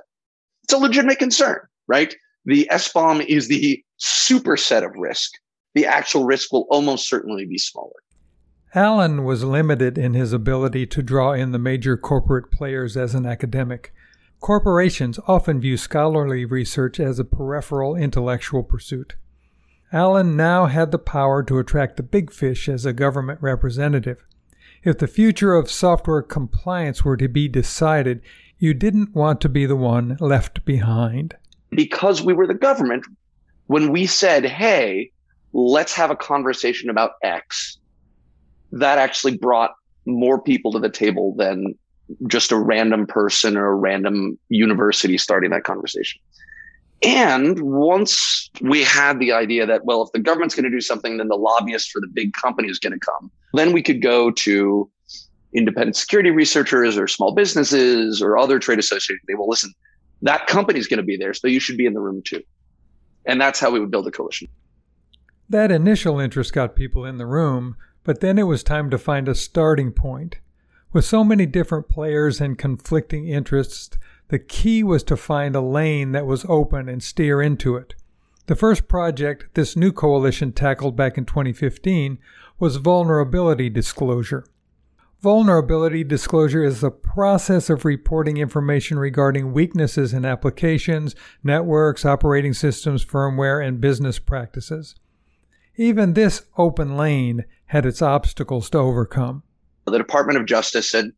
It's 0.63 0.73
a 0.73 0.77
legitimate 0.77 1.19
concern, 1.19 1.59
right? 1.87 2.15
The 2.45 2.67
SBOM 2.71 3.25
is 3.25 3.47
the 3.47 3.83
superset 3.99 4.85
of 4.85 4.95
risk. 4.95 5.31
The 5.75 5.85
actual 5.85 6.25
risk 6.25 6.51
will 6.51 6.65
almost 6.69 7.09
certainly 7.09 7.45
be 7.45 7.57
smaller. 7.57 7.91
Allan 8.73 9.23
was 9.23 9.43
limited 9.43 9.97
in 9.97 10.13
his 10.13 10.33
ability 10.33 10.85
to 10.87 11.01
draw 11.01 11.33
in 11.33 11.51
the 11.51 11.59
major 11.59 11.97
corporate 11.97 12.51
players 12.51 12.97
as 12.97 13.15
an 13.15 13.25
academic. 13.25 13.93
Corporations 14.39 15.19
often 15.27 15.59
view 15.59 15.77
scholarly 15.77 16.45
research 16.45 16.99
as 16.99 17.17
a 17.17 17.23
peripheral 17.25 17.95
intellectual 17.95 18.63
pursuit. 18.63 19.15
Allan 19.91 20.35
now 20.35 20.65
had 20.65 20.91
the 20.91 20.99
power 20.99 21.41
to 21.43 21.59
attract 21.59 21.97
the 21.97 22.03
big 22.03 22.31
fish 22.31 22.67
as 22.67 22.85
a 22.85 22.93
government 22.93 23.39
representative. 23.41 24.25
If 24.87 24.99
the 24.99 25.07
future 25.07 25.53
of 25.53 25.69
software 25.69 26.21
compliance 26.21 27.03
were 27.03 27.17
to 27.17 27.27
be 27.27 27.49
decided, 27.49 28.21
you 28.57 28.73
didn't 28.73 29.13
want 29.13 29.41
to 29.41 29.49
be 29.49 29.65
the 29.65 29.75
one 29.75 30.15
left 30.21 30.63
behind. 30.63 31.35
Because 31.71 32.21
we 32.21 32.31
were 32.31 32.47
the 32.47 32.53
government, 32.53 33.05
when 33.65 33.91
we 33.91 34.05
said, 34.05 34.45
hey, 34.45 35.11
let's 35.51 35.91
have 35.91 36.09
a 36.09 36.15
conversation 36.15 36.89
about 36.89 37.15
X, 37.21 37.79
that 38.71 38.97
actually 38.97 39.35
brought 39.35 39.71
more 40.05 40.41
people 40.41 40.71
to 40.71 40.79
the 40.79 40.89
table 40.89 41.35
than 41.35 41.75
just 42.27 42.53
a 42.53 42.57
random 42.57 43.07
person 43.07 43.57
or 43.57 43.65
a 43.65 43.75
random 43.75 44.39
university 44.47 45.17
starting 45.17 45.49
that 45.49 45.65
conversation. 45.65 46.21
And 47.03 47.59
once 47.61 48.49
we 48.61 48.83
had 48.83 49.19
the 49.19 49.31
idea 49.31 49.65
that, 49.67 49.85
well, 49.85 50.01
if 50.01 50.11
the 50.13 50.19
government's 50.19 50.55
going 50.55 50.63
to 50.63 50.71
do 50.71 50.81
something, 50.81 51.17
then 51.17 51.27
the 51.27 51.35
lobbyist 51.35 51.91
for 51.91 52.01
the 52.01 52.07
big 52.07 52.33
company 52.33 52.69
is 52.69 52.79
going 52.79 52.93
to 52.93 52.99
come, 52.99 53.31
then 53.53 53.71
we 53.71 53.83
could 53.83 54.01
go 54.01 54.31
to 54.31 54.89
independent 55.53 55.95
security 55.95 56.31
researchers 56.31 56.97
or 56.97 57.07
small 57.07 57.33
businesses 57.33 58.21
or 58.21 58.37
other 58.37 58.59
trade 58.59 58.79
associations. 58.79 59.21
They 59.27 59.35
will 59.35 59.47
listen, 59.47 59.73
that 60.23 60.47
company 60.47 60.79
is 60.79 60.87
going 60.87 60.97
to 60.97 61.03
be 61.03 61.17
there, 61.17 61.33
so 61.33 61.47
you 61.47 61.59
should 61.59 61.77
be 61.77 61.85
in 61.85 61.93
the 61.93 61.99
room 61.99 62.21
too. 62.25 62.41
And 63.25 63.39
that's 63.39 63.59
how 63.59 63.69
we 63.69 63.79
would 63.79 63.91
build 63.91 64.07
a 64.07 64.11
coalition. 64.11 64.47
That 65.49 65.71
initial 65.71 66.19
interest 66.19 66.51
got 66.51 66.75
people 66.75 67.05
in 67.05 67.17
the 67.17 67.25
room, 67.25 67.77
but 68.03 68.21
then 68.21 68.37
it 68.37 68.43
was 68.43 68.63
time 68.63 68.89
to 68.89 68.97
find 68.97 69.27
a 69.27 69.35
starting 69.35 69.91
point. 69.91 70.37
With 70.93 71.05
so 71.05 71.23
many 71.23 71.45
different 71.45 71.89
players 71.89 72.41
and 72.41 72.57
conflicting 72.57 73.27
interests, 73.27 73.97
the 74.29 74.39
key 74.39 74.83
was 74.83 75.03
to 75.03 75.17
find 75.17 75.55
a 75.55 75.61
lane 75.61 76.11
that 76.11 76.25
was 76.25 76.45
open 76.49 76.89
and 76.89 77.01
steer 77.01 77.41
into 77.41 77.75
it. 77.75 77.95
The 78.47 78.55
first 78.55 78.87
project 78.87 79.53
this 79.55 79.75
new 79.75 79.91
coalition 79.91 80.51
tackled 80.51 80.95
back 80.95 81.17
in 81.17 81.25
2015 81.25 82.17
was 82.59 82.77
vulnerability 82.77 83.69
disclosure. 83.69 84.45
Vulnerability 85.21 86.03
disclosure 86.03 86.63
is 86.63 86.79
the 86.79 86.91
process 86.91 87.69
of 87.69 87.85
reporting 87.85 88.37
information 88.37 88.99
regarding 88.99 89.51
weaknesses 89.51 90.13
in 90.13 90.25
applications, 90.25 91.15
networks, 91.43 92.05
operating 92.05 92.53
systems, 92.53 93.03
firmware, 93.03 93.65
and 93.65 93.81
business 93.81 94.19
practices. 94.19 94.95
Even 95.75 96.13
this 96.13 96.43
open 96.57 96.95
lane 96.95 97.45
had 97.65 97.85
its 97.85 98.01
obstacles 98.01 98.69
to 98.69 98.77
overcome. 98.77 99.43
The 99.85 99.97
Department 99.97 100.37
of 100.37 100.45
Justice 100.45 100.89
said, 100.89 101.11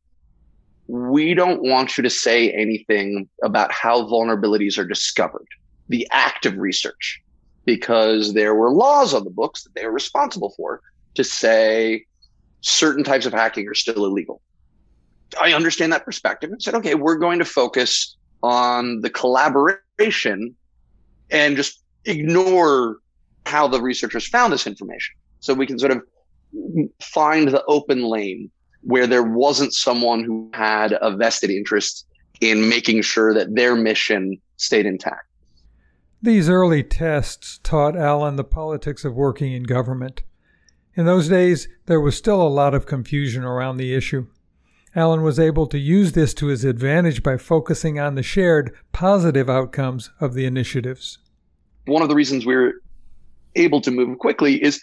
we 0.90 1.36
don't 1.36 1.62
want 1.62 1.98
you 1.98 2.02
to 2.02 2.10
say 2.10 2.52
anything 2.52 3.30
about 3.44 3.72
how 3.72 4.08
vulnerabilities 4.08 4.76
are 4.80 4.86
discovered, 4.86 5.46
the 5.88 6.08
act 6.12 6.48
of 6.48 6.58
research, 6.58 7.22
because 7.64 8.34
there 8.34 8.56
were 8.56 8.72
laws 8.74 9.14
on 9.14 9.24
the 9.24 9.30
books 9.30 9.64
that 9.64 9.76
they 9.76 9.86
were 9.86 9.92
responsible 9.92 10.52
for 10.58 10.82
to 11.14 11.24
say 11.24 12.04
certain 12.62 13.04
types 13.04 13.28
of 13.28 13.34
hacking 13.34 13.68
are 13.68 13.76
still 13.76 14.04
illegal. 14.04 14.42
I 15.40 15.54
understand 15.54 15.94
that 15.94 16.06
perspective 16.06 16.52
and 16.52 16.60
said, 16.60 16.74
okay, 16.74 16.96
we're 16.96 17.18
going 17.18 17.38
to 17.38 17.46
focus 17.46 18.18
on 18.42 19.02
the 19.02 19.12
collaboration 19.12 20.56
and 21.30 21.56
just 21.56 21.84
ignore 22.06 22.98
how 23.46 23.68
the 23.68 23.80
researchers 23.80 24.28
found 24.28 24.52
this 24.52 24.66
information. 24.66 25.14
So 25.40 25.54
we 25.54 25.68
can 25.68 25.78
sort 25.78 25.92
of 25.92 26.02
find 27.00 27.50
the 27.50 27.64
open 27.66 28.02
lane 28.02 28.50
where 28.82 29.08
there 29.08 29.24
wasn't 29.24 29.74
someone 29.74 30.24
who 30.24 30.50
had 30.54 30.98
a 31.02 31.16
vested 31.16 31.50
interest 31.50 32.06
in 32.42 32.70
making 32.70 33.02
sure 33.02 33.34
that 33.34 33.56
their 33.56 33.76
mission 33.76 34.38
stayed 34.58 34.86
intact. 34.86 35.28
These 36.22 36.50
early 36.50 36.84
tests 36.84 37.60
taught 37.64 37.96
Allan 37.96 38.36
the 38.36 38.44
politics 38.44 39.06
of 39.06 39.16
working 39.16 39.54
in 39.54 39.64
government. 39.64 40.24
In 40.96 41.06
those 41.06 41.30
days, 41.30 41.68
there 41.86 42.02
was 42.02 42.18
still 42.18 42.42
a 42.42 42.50
lot 42.50 42.74
of 42.74 42.86
confusion 42.86 43.44
around 43.44 43.78
the 43.78 43.94
issue. 43.94 44.28
Allan 44.96 45.22
was 45.22 45.40
able 45.40 45.68
to 45.68 45.78
use 45.78 46.14
this 46.14 46.34
to 46.36 46.48
his 46.48 46.66
advantage 46.66 47.22
by 47.24 47.38
focusing 47.38 48.00
on 48.00 48.16
the 48.16 48.24
shared 48.24 48.76
positive 48.92 49.50
outcomes 49.50 50.10
of 50.20 50.34
the 50.34 50.46
initiatives. 50.46 51.20
One 51.86 52.02
of 52.02 52.10
the 52.10 52.16
reasons 52.16 52.46
we 52.46 52.56
we're 52.56 52.74
able 53.56 53.82
to 53.82 53.92
move 53.92 54.18
quickly 54.18 54.62
is 54.62 54.82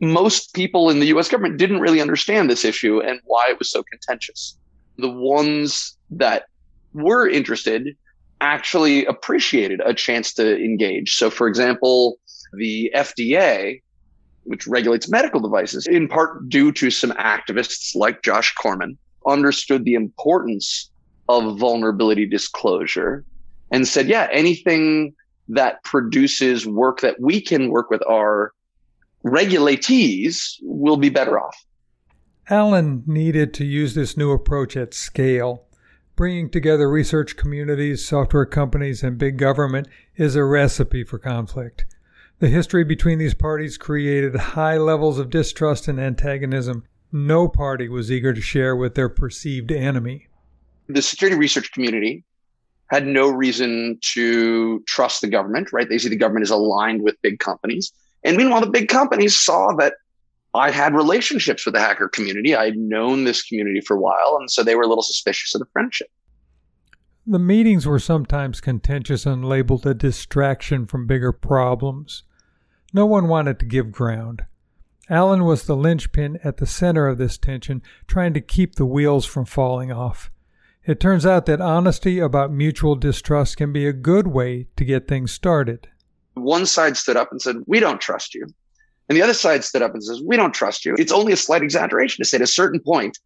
most 0.00 0.54
people 0.54 0.90
in 0.90 1.00
the 1.00 1.06
US 1.06 1.28
government 1.28 1.58
didn't 1.58 1.80
really 1.80 2.00
understand 2.00 2.50
this 2.50 2.64
issue 2.64 3.00
and 3.00 3.20
why 3.24 3.48
it 3.48 3.58
was 3.58 3.70
so 3.70 3.82
contentious. 3.82 4.56
The 4.96 5.10
ones 5.10 5.96
that 6.10 6.44
were 6.92 7.28
interested 7.28 7.96
actually 8.40 9.04
appreciated 9.06 9.80
a 9.84 9.94
chance 9.94 10.32
to 10.34 10.56
engage. 10.56 11.16
So, 11.16 11.30
for 11.30 11.48
example, 11.48 12.18
the 12.52 12.90
FDA, 12.94 13.82
which 14.44 14.66
regulates 14.66 15.08
medical 15.08 15.40
devices, 15.40 15.86
in 15.86 16.08
part 16.08 16.48
due 16.48 16.72
to 16.72 16.90
some 16.90 17.10
activists 17.12 17.94
like 17.94 18.22
Josh 18.22 18.54
Corman, 18.54 18.96
understood 19.26 19.84
the 19.84 19.94
importance 19.94 20.90
of 21.28 21.58
vulnerability 21.58 22.26
disclosure 22.26 23.24
and 23.70 23.86
said, 23.86 24.08
yeah, 24.08 24.28
anything 24.32 25.14
that 25.48 25.82
produces 25.82 26.66
work 26.66 27.00
that 27.00 27.20
we 27.20 27.40
can 27.40 27.70
work 27.70 27.90
with 27.90 28.02
our 28.08 28.52
regulatees 29.28 30.56
will 30.62 30.96
be 30.96 31.08
better 31.08 31.38
off. 31.38 31.64
Allan 32.50 33.02
needed 33.06 33.52
to 33.54 33.64
use 33.64 33.94
this 33.94 34.16
new 34.16 34.30
approach 34.30 34.76
at 34.76 34.94
scale. 34.94 35.64
Bringing 36.16 36.50
together 36.50 36.90
research 36.90 37.36
communities, 37.36 38.04
software 38.06 38.46
companies, 38.46 39.02
and 39.02 39.18
big 39.18 39.36
government 39.36 39.86
is 40.16 40.34
a 40.34 40.44
recipe 40.44 41.04
for 41.04 41.18
conflict. 41.18 41.84
The 42.40 42.48
history 42.48 42.84
between 42.84 43.18
these 43.18 43.34
parties 43.34 43.76
created 43.76 44.34
high 44.34 44.78
levels 44.78 45.18
of 45.18 45.30
distrust 45.30 45.88
and 45.88 46.00
antagonism. 46.00 46.84
No 47.12 47.48
party 47.48 47.88
was 47.88 48.10
eager 48.10 48.32
to 48.32 48.40
share 48.40 48.74
with 48.76 48.94
their 48.94 49.08
perceived 49.08 49.70
enemy. 49.70 50.28
The 50.88 51.02
security 51.02 51.38
research 51.38 51.72
community 51.72 52.24
had 52.90 53.06
no 53.06 53.28
reason 53.28 53.98
to 54.00 54.80
trust 54.86 55.20
the 55.20 55.28
government, 55.28 55.72
right? 55.72 55.88
They 55.88 55.98
see 55.98 56.08
the 56.08 56.16
government 56.16 56.44
is 56.44 56.50
aligned 56.50 57.02
with 57.02 57.20
big 57.22 57.38
companies. 57.38 57.92
And 58.24 58.36
meanwhile, 58.36 58.60
the 58.60 58.70
big 58.70 58.88
companies 58.88 59.36
saw 59.36 59.74
that 59.78 59.94
I 60.54 60.70
had 60.70 60.94
relationships 60.94 61.64
with 61.64 61.74
the 61.74 61.80
hacker 61.80 62.08
community. 62.08 62.54
I 62.54 62.66
had 62.66 62.76
known 62.76 63.24
this 63.24 63.42
community 63.42 63.80
for 63.80 63.96
a 63.96 64.00
while. 64.00 64.36
And 64.40 64.50
so 64.50 64.62
they 64.62 64.74
were 64.74 64.82
a 64.82 64.88
little 64.88 65.02
suspicious 65.02 65.54
of 65.54 65.60
the 65.60 65.68
friendship. 65.72 66.08
The 67.26 67.38
meetings 67.38 67.86
were 67.86 67.98
sometimes 67.98 68.60
contentious 68.60 69.26
and 69.26 69.44
labeled 69.44 69.86
a 69.86 69.92
distraction 69.92 70.86
from 70.86 71.06
bigger 71.06 71.32
problems. 71.32 72.24
No 72.94 73.04
one 73.04 73.28
wanted 73.28 73.58
to 73.60 73.66
give 73.66 73.92
ground. 73.92 74.46
Allan 75.10 75.44
was 75.44 75.64
the 75.64 75.76
linchpin 75.76 76.38
at 76.42 76.56
the 76.56 76.66
center 76.66 77.06
of 77.06 77.18
this 77.18 77.38
tension, 77.38 77.82
trying 78.06 78.32
to 78.34 78.40
keep 78.40 78.74
the 78.74 78.86
wheels 78.86 79.26
from 79.26 79.44
falling 79.44 79.92
off. 79.92 80.30
It 80.86 81.00
turns 81.00 81.26
out 81.26 81.44
that 81.46 81.60
honesty 81.60 82.18
about 82.18 82.50
mutual 82.50 82.94
distrust 82.94 83.58
can 83.58 83.74
be 83.74 83.86
a 83.86 83.92
good 83.92 84.26
way 84.26 84.68
to 84.76 84.84
get 84.84 85.06
things 85.06 85.30
started. 85.30 85.88
One 86.42 86.66
side 86.66 86.96
stood 86.96 87.16
up 87.16 87.30
and 87.30 87.40
said, 87.40 87.56
We 87.66 87.80
don't 87.80 88.00
trust 88.00 88.34
you. 88.34 88.46
And 89.08 89.16
the 89.16 89.22
other 89.22 89.34
side 89.34 89.64
stood 89.64 89.82
up 89.82 89.94
and 89.94 90.02
says, 90.02 90.20
We 90.24 90.36
don't 90.36 90.54
trust 90.54 90.84
you. 90.84 90.94
It's 90.98 91.12
only 91.12 91.32
a 91.32 91.36
slight 91.36 91.62
exaggeration 91.62 92.22
to 92.22 92.28
say 92.28 92.36
at 92.36 92.42
a 92.42 92.46
certain 92.46 92.80
point, 92.80 93.18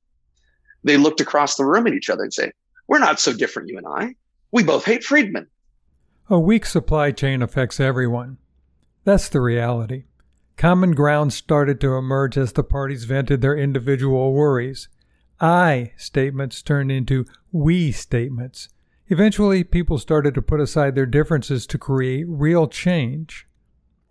they 0.85 0.97
looked 0.97 1.21
across 1.21 1.57
the 1.57 1.65
room 1.65 1.87
at 1.87 1.95
each 1.95 2.11
other 2.11 2.23
and 2.23 2.33
say, 2.33 2.53
We're 2.89 2.99
not 2.99 3.21
so 3.21 3.33
different, 3.33 3.69
you 3.69 3.79
and 3.79 3.87
I. 3.87 4.15
We 4.51 4.63
both 4.63 4.85
hate 4.85 5.05
Friedman. 5.05 5.47
A 6.29 6.39
weak 6.39 6.67
supply 6.67 7.11
chain 7.11 7.43
affects 7.43 7.81
everyone. 7.81 8.39
That's 9.05 9.29
the 9.29 9.41
reality. 9.41 10.05
Common 10.57 10.93
ground 10.93 11.33
started 11.33 11.81
to 11.81 11.97
emerge 11.97 12.39
as 12.39 12.53
the 12.53 12.63
parties 12.63 13.05
vented 13.05 13.41
their 13.41 13.57
individual 13.57 14.33
worries. 14.33 14.89
I 15.41 15.93
statements 15.97 16.63
turned 16.63 16.93
into 16.93 17.27
we 17.51 17.91
statements. 17.91 18.69
Eventually, 19.13 19.63
people 19.63 19.99
started 19.99 20.33
to 20.37 20.41
put 20.41 20.59
aside 20.59 20.95
their 20.95 21.05
differences 21.05 21.67
to 21.67 21.77
create 21.77 22.25
real 22.27 22.67
change. 22.67 23.47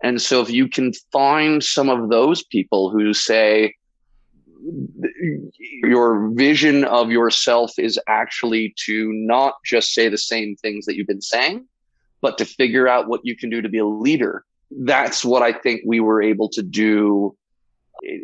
And 0.00 0.22
so, 0.22 0.40
if 0.40 0.48
you 0.48 0.68
can 0.68 0.92
find 1.10 1.60
some 1.60 1.88
of 1.88 2.08
those 2.08 2.44
people 2.44 2.88
who 2.88 3.12
say, 3.12 3.74
your 5.82 6.30
vision 6.34 6.84
of 6.84 7.10
yourself 7.10 7.72
is 7.80 7.98
actually 8.06 8.76
to 8.86 9.10
not 9.12 9.54
just 9.64 9.92
say 9.92 10.08
the 10.08 10.16
same 10.16 10.54
things 10.54 10.86
that 10.86 10.94
you've 10.94 11.08
been 11.08 11.20
saying, 11.20 11.66
but 12.20 12.38
to 12.38 12.44
figure 12.44 12.86
out 12.86 13.08
what 13.08 13.22
you 13.24 13.36
can 13.36 13.50
do 13.50 13.60
to 13.60 13.68
be 13.68 13.78
a 13.78 13.84
leader. 13.84 14.44
That's 14.70 15.24
what 15.24 15.42
I 15.42 15.52
think 15.52 15.80
we 15.84 15.98
were 15.98 16.22
able 16.22 16.48
to 16.50 16.62
do 16.62 17.36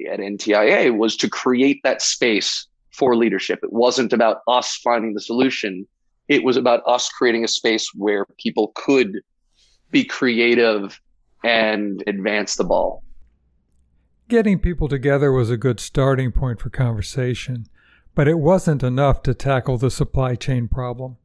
at 0.09 0.21
NTIA 0.21 0.97
was 0.97 1.17
to 1.17 1.29
create 1.29 1.81
that 1.83 2.03
space 2.03 2.69
for 2.93 3.17
leadership. 3.17 3.59
It 3.65 3.73
wasn't 3.73 4.13
about 4.13 4.43
us 4.47 4.77
finding 4.77 5.15
the 5.15 5.21
solution. 5.21 5.89
It 6.29 6.45
was 6.45 6.57
about 6.57 6.83
us 6.87 7.09
creating 7.09 7.45
a 7.45 7.49
space 7.49 7.91
where 7.95 8.27
people 8.39 8.73
could 8.75 9.21
be 9.91 10.05
creative 10.05 11.01
and 11.43 12.03
advance 12.07 12.57
the 12.57 12.65
ball. 12.65 13.03
Getting 14.29 14.59
people 14.59 14.89
together 14.89 15.33
was 15.33 15.51
a 15.51 15.57
good 15.57 15.81
starting 15.81 16.33
point 16.33 16.61
for 16.61 16.69
conversation, 16.69 17.67
but 18.15 18.29
it 18.29 18.39
wasn't 18.39 18.83
enough 18.83 19.23
to 19.23 19.33
tackle 19.33 19.79
the 19.79 19.91
supply 19.91 20.35
chain 20.35 20.69
problem. 20.69 21.17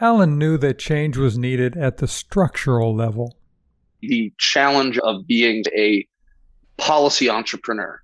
Allan 0.00 0.36
knew 0.36 0.58
that 0.58 0.78
change 0.78 1.16
was 1.16 1.38
needed 1.38 1.76
at 1.76 1.98
the 1.98 2.08
structural 2.08 2.94
level. 2.94 3.36
The 4.00 4.32
challenge 4.38 4.98
of 4.98 5.26
being 5.26 5.62
a 5.76 6.06
policy 6.76 7.30
entrepreneur 7.30 8.02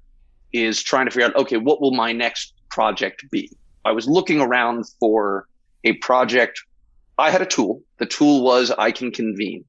is 0.52 0.82
trying 0.82 1.06
to 1.06 1.10
figure 1.10 1.26
out 1.26 1.36
okay, 1.36 1.56
what 1.56 1.80
will 1.80 1.92
my 1.92 2.12
next 2.12 2.54
project 2.70 3.24
be? 3.30 3.50
I 3.84 3.92
was 3.92 4.06
looking 4.06 4.40
around 4.40 4.84
for 5.00 5.48
a 5.84 5.94
project. 5.94 6.60
I 7.18 7.30
had 7.30 7.42
a 7.42 7.46
tool. 7.46 7.82
The 7.98 8.06
tool 8.06 8.42
was 8.42 8.70
I 8.70 8.90
can 8.90 9.10
convene. 9.10 9.64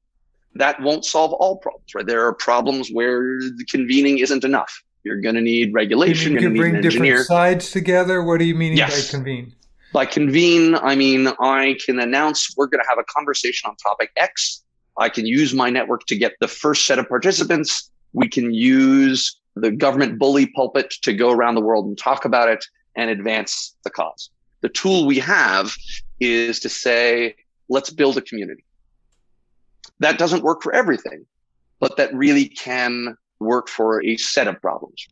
That 0.54 0.80
won't 0.80 1.04
solve 1.04 1.32
all 1.32 1.56
problems, 1.56 1.94
right? 1.94 2.06
There 2.06 2.26
are 2.26 2.32
problems 2.32 2.90
where 2.90 3.40
the 3.40 3.66
convening 3.68 4.18
isn't 4.18 4.44
enough. 4.44 4.82
You're 5.02 5.20
going 5.20 5.34
to 5.34 5.40
need 5.40 5.74
regulation. 5.74 6.32
You, 6.32 6.40
you 6.40 6.48
can 6.48 6.56
bring 6.56 6.80
different 6.80 7.26
sides 7.26 7.70
together. 7.70 8.22
What 8.22 8.38
do 8.38 8.44
you 8.44 8.54
mean 8.54 8.76
yes. 8.76 9.06
by 9.06 9.16
convene? 9.16 9.54
By 9.92 10.06
convene, 10.06 10.74
I 10.76 10.96
mean 10.96 11.28
I 11.40 11.76
can 11.84 12.00
announce 12.00 12.56
we're 12.56 12.66
going 12.66 12.82
to 12.82 12.88
have 12.88 12.98
a 12.98 13.04
conversation 13.04 13.68
on 13.68 13.76
topic 13.76 14.10
X. 14.16 14.64
I 14.98 15.08
can 15.08 15.26
use 15.26 15.52
my 15.54 15.70
network 15.70 16.06
to 16.06 16.16
get 16.16 16.32
the 16.40 16.48
first 16.48 16.86
set 16.86 16.98
of 16.98 17.08
participants. 17.08 17.90
We 18.12 18.28
can 18.28 18.54
use 18.54 19.38
the 19.56 19.70
government 19.70 20.18
bully 20.18 20.46
pulpit 20.46 20.94
to 21.02 21.12
go 21.12 21.30
around 21.30 21.54
the 21.54 21.60
world 21.60 21.86
and 21.86 21.98
talk 21.98 22.24
about 22.24 22.48
it 22.48 22.64
and 22.96 23.10
advance 23.10 23.74
the 23.84 23.90
cause. 23.90 24.30
The 24.62 24.68
tool 24.68 25.06
we 25.06 25.18
have 25.18 25.76
is 26.20 26.60
to 26.60 26.68
say, 26.68 27.36
let's 27.68 27.90
build 27.90 28.16
a 28.16 28.22
community. 28.22 28.64
That 30.00 30.18
doesn't 30.18 30.42
work 30.42 30.62
for 30.62 30.74
everything, 30.74 31.26
but 31.80 31.96
that 31.96 32.14
really 32.14 32.48
can 32.48 33.16
work 33.40 33.68
for 33.68 34.04
a 34.04 34.16
set 34.16 34.48
of 34.48 34.60
problems. 34.60 35.06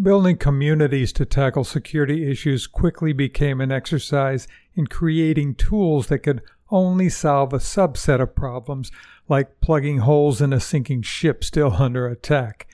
Building 0.00 0.36
communities 0.36 1.12
to 1.14 1.24
tackle 1.24 1.64
security 1.64 2.30
issues 2.30 2.66
quickly 2.66 3.14
became 3.14 3.62
an 3.62 3.72
exercise 3.72 4.46
in 4.74 4.86
creating 4.86 5.54
tools 5.54 6.08
that 6.08 6.18
could 6.18 6.42
only 6.70 7.08
solve 7.08 7.52
a 7.52 7.58
subset 7.58 8.20
of 8.20 8.34
problems, 8.34 8.92
like 9.28 9.60
plugging 9.60 9.98
holes 9.98 10.42
in 10.42 10.52
a 10.52 10.60
sinking 10.60 11.00
ship 11.00 11.42
still 11.42 11.72
under 11.74 12.06
attack. 12.06 12.66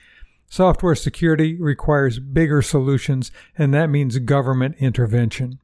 Software 0.49 0.95
security 0.95 1.55
requires 1.59 2.19
bigger 2.19 2.61
solutions, 2.61 3.31
and 3.57 3.73
that 3.73 3.89
means 3.89 4.17
government 4.19 4.75
intervention. 4.79 5.59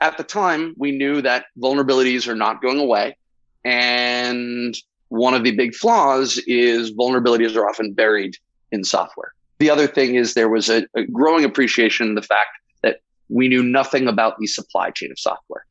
At 0.00 0.16
the 0.16 0.24
time, 0.24 0.74
we 0.76 0.92
knew 0.92 1.20
that 1.22 1.46
vulnerabilities 1.58 2.28
are 2.28 2.36
not 2.36 2.62
going 2.62 2.78
away. 2.78 3.16
And 3.64 4.76
one 5.08 5.34
of 5.34 5.42
the 5.42 5.56
big 5.56 5.74
flaws 5.74 6.38
is 6.46 6.92
vulnerabilities 6.92 7.56
are 7.56 7.68
often 7.68 7.92
buried 7.92 8.36
in 8.70 8.84
software. 8.84 9.34
The 9.58 9.70
other 9.70 9.86
thing 9.86 10.14
is 10.14 10.34
there 10.34 10.48
was 10.48 10.68
a, 10.68 10.86
a 10.94 11.04
growing 11.04 11.44
appreciation 11.44 12.06
in 12.06 12.14
the 12.14 12.22
fact 12.22 12.50
that 12.82 13.00
we 13.28 13.48
knew 13.48 13.62
nothing 13.62 14.06
about 14.06 14.38
the 14.38 14.46
supply 14.46 14.90
chain 14.90 15.10
of 15.10 15.18
software. 15.18 15.64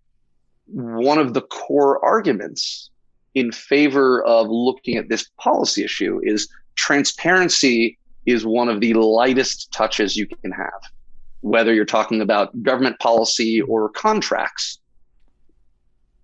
One 0.67 1.17
of 1.17 1.33
the 1.33 1.41
core 1.41 2.03
arguments 2.03 2.89
in 3.33 3.51
favor 3.51 4.23
of 4.25 4.47
looking 4.49 4.97
at 4.97 5.07
this 5.07 5.29
policy 5.37 5.83
issue 5.83 6.19
is 6.23 6.49
transparency 6.75 7.97
is 8.25 8.45
one 8.45 8.67
of 8.67 8.81
the 8.81 8.93
lightest 8.93 9.71
touches 9.71 10.17
you 10.17 10.27
can 10.27 10.51
have, 10.51 10.81
whether 11.41 11.73
you're 11.73 11.85
talking 11.85 12.21
about 12.21 12.63
government 12.63 12.99
policy 12.99 13.61
or 13.61 13.89
contracts. 13.89 14.79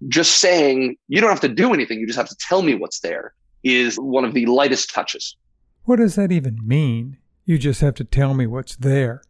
Just 0.07 0.37
saying 0.39 0.97
you 1.07 1.21
don't 1.21 1.29
have 1.29 1.39
to 1.41 1.47
do 1.47 1.73
anything, 1.73 1.99
you 1.99 2.07
just 2.07 2.17
have 2.17 2.29
to 2.29 2.37
tell 2.37 2.61
me 2.61 2.75
what's 2.75 2.99
there 2.99 3.33
is 3.63 3.95
one 3.95 4.25
of 4.25 4.33
the 4.33 4.45
lightest 4.45 4.93
touches. 4.93 5.37
What 5.83 5.97
does 5.97 6.15
that 6.15 6.31
even 6.31 6.57
mean? 6.65 7.17
You 7.45 7.57
just 7.57 7.81
have 7.81 7.95
to 7.95 8.03
tell 8.03 8.33
me 8.33 8.47
what's 8.47 8.75
there. 8.75 9.21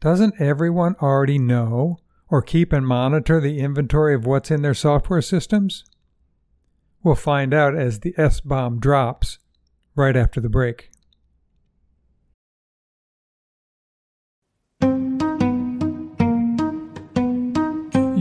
Doesn't 0.00 0.40
everyone 0.40 0.96
already 1.00 1.38
know 1.38 1.98
or 2.28 2.42
keep 2.42 2.72
and 2.72 2.86
monitor 2.86 3.40
the 3.40 3.60
inventory 3.60 4.14
of 4.14 4.26
what's 4.26 4.50
in 4.50 4.62
their 4.62 4.74
software 4.74 5.22
systems? 5.22 5.84
We'll 7.02 7.14
find 7.14 7.54
out 7.54 7.76
as 7.76 8.00
the 8.00 8.14
S 8.18 8.40
bomb 8.40 8.80
drops 8.80 9.38
right 9.94 10.16
after 10.16 10.40
the 10.40 10.48
break. 10.48 10.90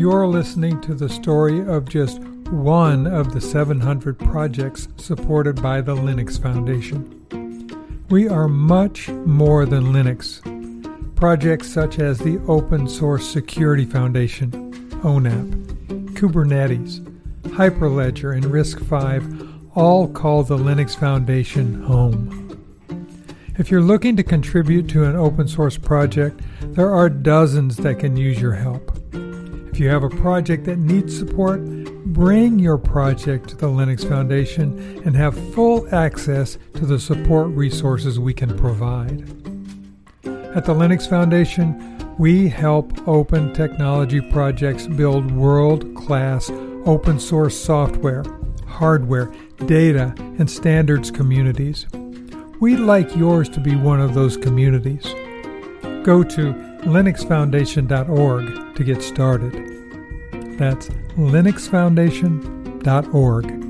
You're 0.05 0.27
listening 0.27 0.81
to 0.81 0.93
the 0.93 1.09
story 1.09 1.61
of 1.61 1.89
just 1.89 2.19
one 2.51 3.07
of 3.07 3.33
the 3.33 3.41
700 3.41 4.19
projects 4.19 4.87
supported 4.97 5.59
by 5.63 5.81
the 5.81 5.95
Linux 5.95 6.39
Foundation. 6.39 8.05
We 8.11 8.29
are 8.29 8.47
much 8.47 9.09
more 9.09 9.65
than 9.65 9.85
Linux. 9.85 10.43
Projects 11.15 11.73
such 11.73 11.97
as 11.97 12.19
the 12.19 12.39
Open 12.47 12.87
Source 12.87 13.27
Security 13.27 13.83
Foundation, 13.83 14.51
ONAP, 15.01 16.13
Kubernetes, 16.13 16.99
Hyperledger, 17.57 18.35
and 18.35 18.45
RISC-V 18.45 19.57
all 19.73 20.07
call 20.07 20.43
the 20.43 20.55
Linux 20.55 20.95
Foundation 20.95 21.81
home. 21.81 22.61
If 23.57 23.71
you're 23.71 23.81
looking 23.81 24.15
to 24.17 24.23
contribute 24.23 24.87
to 24.89 25.05
an 25.05 25.15
open 25.15 25.47
source 25.47 25.79
project, 25.79 26.41
there 26.61 26.93
are 26.93 27.09
dozens 27.09 27.77
that 27.77 27.97
can 27.97 28.15
use 28.15 28.39
your 28.39 28.53
help. 28.53 28.94
If 29.75 29.81
you 29.81 29.89
have 29.89 30.03
a 30.05 30.09
project 30.09 30.63
that 30.67 30.79
needs 30.79 31.17
support, 31.17 31.59
bring 32.05 32.59
your 32.59 32.77
project 32.77 33.49
to 33.49 33.57
the 33.57 33.67
Linux 33.67 34.07
Foundation 34.07 35.01
and 35.03 35.13
have 35.17 35.37
full 35.53 35.93
access 35.93 36.57
to 36.75 36.85
the 36.85 36.97
support 36.97 37.49
resources 37.49 38.17
we 38.17 38.33
can 38.33 38.57
provide. 38.57 39.23
At 40.55 40.63
the 40.63 40.73
Linux 40.73 41.09
Foundation, 41.09 42.15
we 42.17 42.47
help 42.47 43.05
open 43.05 43.53
technology 43.53 44.21
projects 44.21 44.87
build 44.87 45.29
world 45.29 45.93
class 45.93 46.49
open 46.85 47.19
source 47.19 47.61
software, 47.61 48.23
hardware, 48.65 49.29
data, 49.65 50.13
and 50.39 50.49
standards 50.49 51.11
communities. 51.11 51.85
We'd 52.61 52.79
like 52.79 53.13
yours 53.13 53.49
to 53.49 53.59
be 53.59 53.75
one 53.75 53.99
of 53.99 54.13
those 54.13 54.37
communities. 54.37 55.03
Go 56.05 56.23
to 56.23 56.74
linuxfoundation.org 56.85 58.75
to 58.75 58.83
get 58.83 59.01
started. 59.01 59.53
That's 60.57 60.89
linuxfoundation.org. 61.17 63.65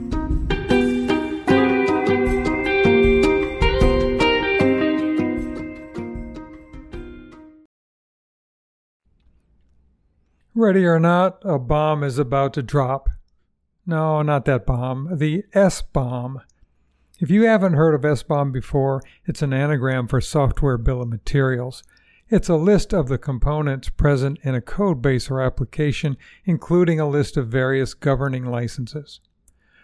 Ready 10.57 10.85
or 10.85 10.99
not, 10.99 11.39
a 11.43 11.59
bomb 11.59 12.03
is 12.03 12.19
about 12.19 12.53
to 12.53 12.63
drop. 12.63 13.09
No, 13.85 14.21
not 14.21 14.45
that 14.45 14.65
bomb, 14.65 15.17
the 15.17 15.43
S 15.53 15.81
bomb. 15.81 16.41
If 17.19 17.29
you 17.29 17.43
haven't 17.43 17.73
heard 17.73 17.93
of 17.93 18.03
S 18.03 18.23
bomb 18.23 18.51
before, 18.51 19.01
it's 19.25 19.41
an 19.41 19.53
anagram 19.53 20.07
for 20.07 20.19
software 20.19 20.77
bill 20.77 21.01
of 21.01 21.09
materials. 21.09 21.83
It's 22.35 22.49
a 22.49 22.57
list 22.57 22.93
of 22.93 23.07
the 23.07 23.17
components 23.17 23.87
present 23.87 24.39
in 24.43 24.55
a 24.55 24.59
code 24.59 25.01
base 25.01 25.31
or 25.31 25.39
application, 25.39 26.17
including 26.43 26.99
a 26.99 27.07
list 27.07 27.37
of 27.37 27.47
various 27.47 27.93
governing 27.93 28.43
licenses. 28.43 29.21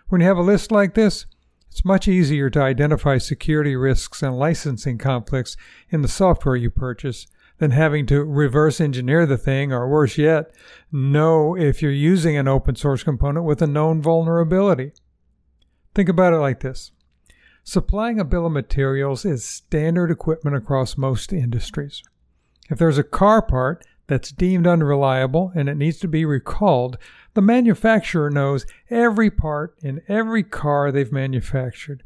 When 0.10 0.20
you 0.20 0.28
have 0.28 0.38
a 0.38 0.42
list 0.42 0.70
like 0.70 0.94
this, 0.94 1.26
it's 1.70 1.86
much 1.86 2.10
easier 2.10 2.50
to 2.50 2.62
identify 2.62 3.20
security 3.20 3.78
risks 3.78 4.22
and 4.22 4.38
licensing 4.38 4.98
conflicts 4.98 5.56
in 5.92 6.02
the 6.02 6.10
software 6.10 6.58
you 6.58 6.70
purchase 6.70 7.26
than 7.60 7.72
having 7.72 8.06
to 8.08 8.26
reverse 8.26 8.82
engineer 8.82 9.26
the 9.26 9.38
thing, 9.38 9.72
or 9.72 9.88
worse 9.88 10.18
yet, 10.18 10.52
know 10.92 11.56
if 11.56 11.82
you're 11.82 11.90
using 11.90 12.36
an 12.36 12.50
open 12.50 12.76
source 12.76 13.02
component 13.02 13.46
with 13.46 13.62
a 13.62 13.66
known 13.66 14.02
vulnerability. 14.02 14.92
Think 15.96 16.10
about 16.10 16.34
it 16.34 16.40
like 16.40 16.60
this 16.60 16.92
Supplying 17.64 18.20
a 18.20 18.26
bill 18.26 18.46
of 18.46 18.52
materials 18.52 19.24
is 19.24 19.46
standard 19.46 20.12
equipment 20.12 20.58
across 20.58 20.98
most 20.98 21.32
industries. 21.32 22.04
If 22.72 22.78
there's 22.78 22.98
a 22.98 23.04
car 23.04 23.42
part 23.42 23.86
that's 24.08 24.32
deemed 24.32 24.66
unreliable 24.66 25.52
and 25.54 25.68
it 25.68 25.76
needs 25.76 26.00
to 26.00 26.08
be 26.08 26.24
recalled, 26.24 26.98
the 27.34 27.42
manufacturer 27.42 28.30
knows 28.30 28.66
every 28.90 29.30
part 29.30 29.76
in 29.84 30.02
every 30.08 30.42
car 30.42 30.90
they've 30.90 31.12
manufactured. 31.12 32.02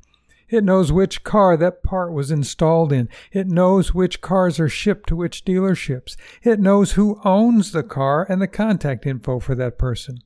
It 0.50 0.64
knows 0.64 0.92
which 0.92 1.24
car 1.24 1.56
that 1.58 1.84
part 1.84 2.14
was 2.14 2.32
installed 2.32 2.92
in. 2.92 3.10
It 3.32 3.48
knows 3.48 3.94
which 3.94 4.22
cars 4.22 4.60
are 4.60 4.70
shipped 4.70 5.08
to 5.10 5.16
which 5.16 5.46
dealerships. 5.46 6.16
It 6.42 6.60
knows 6.60 6.94
who 6.94 7.22
owns 7.24 7.72
the 7.72 7.84
car 7.84 8.26
and 8.28 8.42
the 8.42 8.48
contact 8.48 9.06
info 9.06 9.40
for 9.40 9.54
that 9.56 9.78
person. 9.78 10.18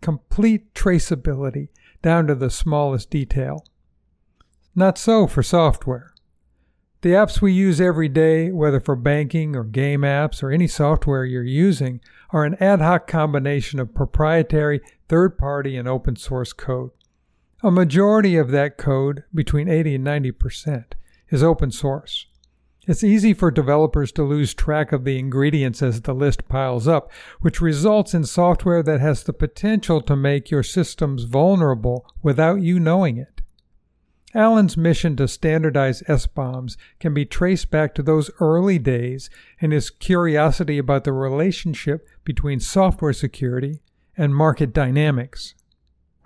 Complete 0.00 0.72
traceability 0.72 1.68
down 2.00 2.28
to 2.28 2.36
the 2.36 2.50
smallest 2.50 3.10
detail. 3.10 3.64
Not 4.74 4.98
so 4.98 5.26
for 5.26 5.42
software. 5.42 6.12
The 7.02 7.12
apps 7.12 7.40
we 7.40 7.54
use 7.54 7.80
every 7.80 8.10
day, 8.10 8.52
whether 8.52 8.78
for 8.78 8.94
banking 8.94 9.56
or 9.56 9.64
game 9.64 10.02
apps 10.02 10.42
or 10.42 10.50
any 10.50 10.66
software 10.66 11.24
you're 11.24 11.42
using, 11.42 12.00
are 12.28 12.44
an 12.44 12.56
ad 12.60 12.82
hoc 12.82 13.06
combination 13.06 13.80
of 13.80 13.94
proprietary, 13.94 14.82
third 15.08 15.38
party, 15.38 15.78
and 15.78 15.88
open 15.88 16.16
source 16.16 16.52
code. 16.52 16.90
A 17.62 17.70
majority 17.70 18.36
of 18.36 18.50
that 18.50 18.76
code, 18.76 19.24
between 19.34 19.66
80 19.66 19.94
and 19.94 20.06
90%, 20.06 20.92
is 21.30 21.42
open 21.42 21.70
source. 21.70 22.26
It's 22.86 23.04
easy 23.04 23.32
for 23.32 23.50
developers 23.50 24.12
to 24.12 24.22
lose 24.22 24.52
track 24.52 24.92
of 24.92 25.04
the 25.04 25.18
ingredients 25.18 25.82
as 25.82 26.02
the 26.02 26.14
list 26.14 26.48
piles 26.48 26.86
up, 26.86 27.10
which 27.40 27.62
results 27.62 28.12
in 28.12 28.24
software 28.24 28.82
that 28.82 29.00
has 29.00 29.22
the 29.22 29.32
potential 29.32 30.02
to 30.02 30.16
make 30.16 30.50
your 30.50 30.62
systems 30.62 31.24
vulnerable 31.24 32.04
without 32.22 32.60
you 32.60 32.78
knowing 32.78 33.16
it. 33.16 33.39
Allan's 34.34 34.76
mission 34.76 35.16
to 35.16 35.26
standardize 35.26 36.02
S 36.06 36.26
bombs 36.26 36.76
can 37.00 37.12
be 37.12 37.24
traced 37.24 37.70
back 37.70 37.94
to 37.94 38.02
those 38.02 38.30
early 38.38 38.78
days 38.78 39.28
and 39.60 39.72
his 39.72 39.90
curiosity 39.90 40.78
about 40.78 41.04
the 41.04 41.12
relationship 41.12 42.06
between 42.24 42.60
software 42.60 43.12
security 43.12 43.80
and 44.16 44.34
market 44.34 44.72
dynamics. 44.72 45.54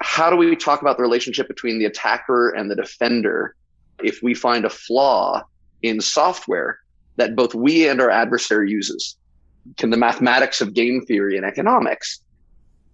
How 0.01 0.29
do 0.29 0.37
we 0.37 0.55
talk 0.57 0.83
about 0.83 0.97
the 0.97 1.03
relationship 1.03 1.49
between 1.49 1.79
the 1.79 1.87
attacker 1.87 2.51
and 2.51 2.71
the 2.71 2.77
defender 2.77 3.55
if 4.03 4.21
we 4.23 4.35
find 4.35 4.65
a 4.65 4.71
flaw 4.71 5.43
in 5.83 6.01
software 6.01 6.81
that 7.17 7.37
both 7.37 7.55
we 7.55 7.89
and 7.89 8.01
our 8.01 8.11
adversary 8.11 8.71
uses? 8.71 9.17
Can 9.79 9.91
the 9.91 9.97
mathematics 9.97 10.61
of 10.61 10.75
game 10.75 11.01
theory 11.07 11.39
and 11.39 11.47
economics 11.47 12.21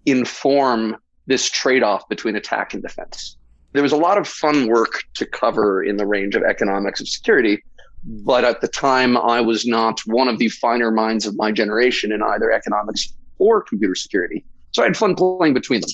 inform 0.05 0.95
this 1.27 1.49
trade 1.49 1.83
off 1.83 2.07
between 2.07 2.35
attack 2.35 2.73
and 2.73 2.81
defense? 2.81 3.35
There 3.73 3.83
was 3.83 3.91
a 3.91 3.97
lot 3.97 4.17
of 4.17 4.27
fun 4.27 4.67
work 4.67 5.03
to 5.15 5.25
cover 5.25 5.83
in 5.83 5.97
the 5.97 6.05
range 6.05 6.35
of 6.35 6.43
economics 6.43 6.99
of 6.99 7.07
security, 7.07 7.63
but 8.03 8.43
at 8.43 8.61
the 8.61 8.67
time 8.67 9.15
I 9.17 9.39
was 9.41 9.65
not 9.65 9.99
one 10.05 10.27
of 10.27 10.39
the 10.39 10.49
finer 10.49 10.91
minds 10.91 11.25
of 11.25 11.37
my 11.37 11.51
generation 11.51 12.11
in 12.11 12.21
either 12.21 12.51
economics 12.51 13.13
or 13.37 13.61
computer 13.61 13.95
security. 13.95 14.43
So 14.71 14.83
I 14.83 14.85
had 14.85 14.97
fun 14.97 15.15
playing 15.15 15.53
between 15.53 15.81
them. 15.81 15.89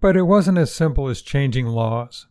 But 0.00 0.16
it 0.16 0.22
wasn't 0.22 0.58
as 0.58 0.74
simple 0.74 1.08
as 1.08 1.22
changing 1.22 1.66
laws. 1.66 2.26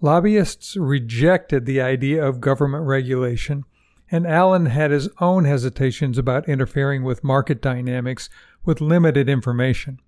Lobbyists 0.00 0.76
rejected 0.76 1.66
the 1.66 1.80
idea 1.80 2.24
of 2.24 2.40
government 2.40 2.86
regulation, 2.86 3.64
and 4.10 4.26
Allan 4.26 4.66
had 4.66 4.92
his 4.92 5.08
own 5.20 5.44
hesitations 5.44 6.16
about 6.16 6.48
interfering 6.48 7.02
with 7.02 7.24
market 7.24 7.60
dynamics 7.60 8.30
with 8.64 8.80
limited 8.80 9.28
information. 9.28 9.98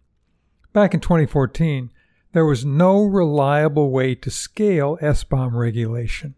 Back 0.72 0.94
in 0.94 1.00
2014, 1.00 1.90
there 2.32 2.44
was 2.44 2.64
no 2.64 3.02
reliable 3.04 3.90
way 3.90 4.14
to 4.14 4.30
scale 4.30 4.96
SBOM 4.98 5.52
regulation. 5.52 6.34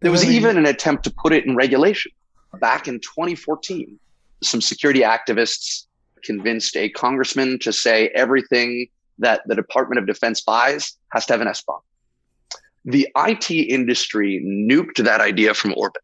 There 0.00 0.10
was 0.10 0.24
even 0.24 0.56
an 0.56 0.66
attempt 0.66 1.04
to 1.04 1.10
put 1.10 1.32
it 1.32 1.44
in 1.46 1.56
regulation. 1.56 2.12
Back 2.58 2.88
in 2.88 3.00
2014, 3.00 3.98
some 4.42 4.60
security 4.60 5.00
activists 5.00 5.86
convinced 6.24 6.76
a 6.76 6.88
congressman 6.90 7.58
to 7.60 7.72
say 7.72 8.08
everything 8.08 8.88
that 9.18 9.42
the 9.46 9.54
Department 9.54 9.98
of 9.98 10.06
Defense 10.06 10.40
buys 10.40 10.96
has 11.12 11.26
to 11.26 11.34
have 11.34 11.40
an 11.40 11.48
SBOM. 11.48 11.80
The 12.84 13.08
IT 13.16 13.50
industry 13.50 14.42
nuked 14.44 15.04
that 15.04 15.20
idea 15.20 15.54
from 15.54 15.74
orbit. 15.76 16.02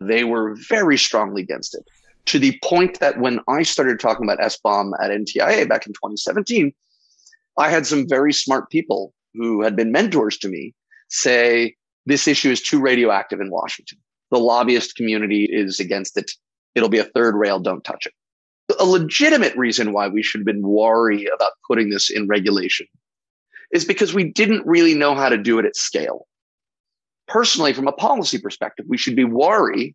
They 0.00 0.24
were 0.24 0.54
very 0.68 0.96
strongly 0.96 1.42
against 1.42 1.74
it 1.74 1.84
to 2.26 2.38
the 2.38 2.58
point 2.62 3.00
that 3.00 3.18
when 3.18 3.40
I 3.48 3.62
started 3.62 3.98
talking 3.98 4.28
about 4.28 4.38
SBOM 4.38 4.92
at 5.02 5.10
NTIA 5.10 5.68
back 5.68 5.86
in 5.86 5.92
2017, 5.92 6.72
I 7.58 7.70
had 7.70 7.86
some 7.86 8.08
very 8.08 8.32
smart 8.32 8.70
people 8.70 9.12
who 9.34 9.62
had 9.62 9.76
been 9.76 9.92
mentors 9.92 10.38
to 10.38 10.48
me 10.48 10.74
say, 11.08 11.74
this 12.06 12.28
issue 12.28 12.50
is 12.50 12.62
too 12.62 12.80
radioactive 12.80 13.40
in 13.40 13.50
Washington. 13.50 13.98
The 14.30 14.38
lobbyist 14.38 14.94
community 14.94 15.48
is 15.50 15.80
against 15.80 16.16
it. 16.16 16.30
It'll 16.74 16.88
be 16.88 16.98
a 16.98 17.04
third 17.04 17.34
rail. 17.34 17.58
Don't 17.58 17.84
touch 17.84 18.06
it. 18.06 18.12
A 18.78 18.84
legitimate 18.84 19.56
reason 19.56 19.92
why 19.92 20.08
we 20.08 20.22
should 20.22 20.40
have 20.40 20.46
been 20.46 20.66
worried 20.66 21.28
about 21.34 21.52
putting 21.66 21.90
this 21.90 22.10
in 22.10 22.28
regulation 22.28 22.86
is 23.72 23.84
because 23.84 24.14
we 24.14 24.24
didn't 24.24 24.66
really 24.66 24.94
know 24.94 25.14
how 25.14 25.28
to 25.28 25.38
do 25.38 25.58
it 25.58 25.64
at 25.64 25.76
scale. 25.76 26.26
Personally, 27.26 27.72
from 27.72 27.88
a 27.88 27.92
policy 27.92 28.38
perspective, 28.38 28.86
we 28.88 28.96
should 28.96 29.16
be 29.16 29.24
worried 29.24 29.94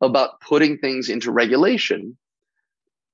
about 0.00 0.40
putting 0.40 0.78
things 0.78 1.08
into 1.08 1.32
regulation 1.32 2.16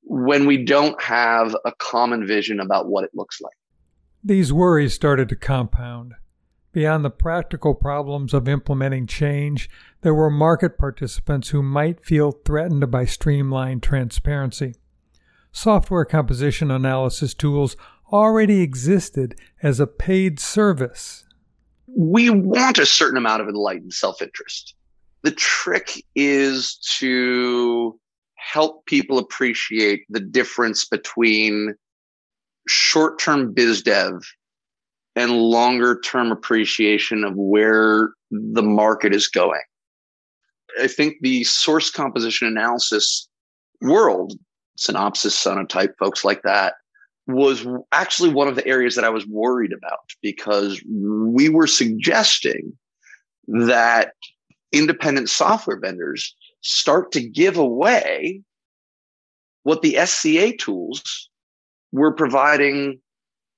when 0.05 0.47
we 0.47 0.65
don't 0.65 1.01
have 1.03 1.57
a 1.65 1.73
common 1.73 2.27
vision 2.27 2.61
about 2.61 2.89
what 2.89 3.05
it 3.05 3.11
looks 3.15 3.41
like. 3.41 3.55
These 4.23 4.53
worries 4.53 4.95
started 4.95 5.29
to 5.31 5.37
compound. 5.37 6.15
Beyond 6.73 7.05
the 7.05 7.11
practical 7.11 7.75
problems 7.75 8.35
of 8.35 8.49
implementing 8.49 9.07
change, 9.07 9.71
there 10.01 10.15
were 10.15 10.31
market 10.31 10.77
participants 10.77 11.51
who 11.51 11.63
might 11.63 12.05
feel 12.05 12.33
threatened 12.33 12.91
by 12.91 13.05
streamlined 13.05 13.83
transparency. 13.83 14.75
Software 15.53 16.05
composition 16.05 16.71
analysis 16.71 17.33
tools 17.33 17.77
already 18.13 18.61
existed 18.61 19.37
as 19.63 19.79
a 19.79 19.87
paid 19.87 20.41
service. 20.41 21.25
We 21.87 22.29
want 22.29 22.79
a 22.79 22.87
certain 22.87 23.19
amount 23.19 23.43
of 23.43 23.49
enlightened 23.49 23.93
self 23.93 24.21
interest. 24.21 24.75
The 25.23 25.31
trick 25.31 26.03
is 26.15 26.75
to 26.99 27.99
help 28.53 28.85
people 28.87 29.19
appreciate 29.19 30.05
the 30.09 30.21
difference 30.21 30.85
between 30.85 31.75
short 32.69 33.19
term 33.19 33.53
biz 33.53 33.83
dev 33.83 34.23
and 35.17 35.33
longer 35.33 36.01
term 36.01 36.31
appreciation 36.31 37.25
of 37.25 37.35
where 37.37 38.11
the 38.31 38.63
market 38.63 39.15
is 39.15 39.29
going. 39.29 39.63
I 40.81 40.89
think 40.89 41.17
the 41.21 41.45
source 41.45 41.91
composition 41.91 42.49
analysis 42.49 43.29
world, 43.81 44.35
Synopsys, 44.79 45.33
Sonatype, 45.33 45.95
folks 45.99 46.25
like 46.25 46.43
that, 46.43 46.75
was 47.27 47.67
actually 47.93 48.31
one 48.31 48.49
of 48.49 48.57
the 48.57 48.67
areas 48.67 48.95
that 48.97 49.05
I 49.05 49.11
was 49.11 49.27
worried 49.27 49.73
about 49.73 50.11
because 50.21 50.83
we 50.91 51.49
were 51.49 51.67
suggesting 51.67 52.77
that 53.47 54.13
independent 54.73 55.31
software 55.31 55.79
vendors 55.79 56.35
start 56.65 57.13
to 57.13 57.21
give 57.21 57.57
away 57.57 58.43
what 59.63 59.83
the 59.83 59.99
SCA 60.05 60.57
tools 60.57 61.31
were 61.93 62.13
providing 62.13 63.01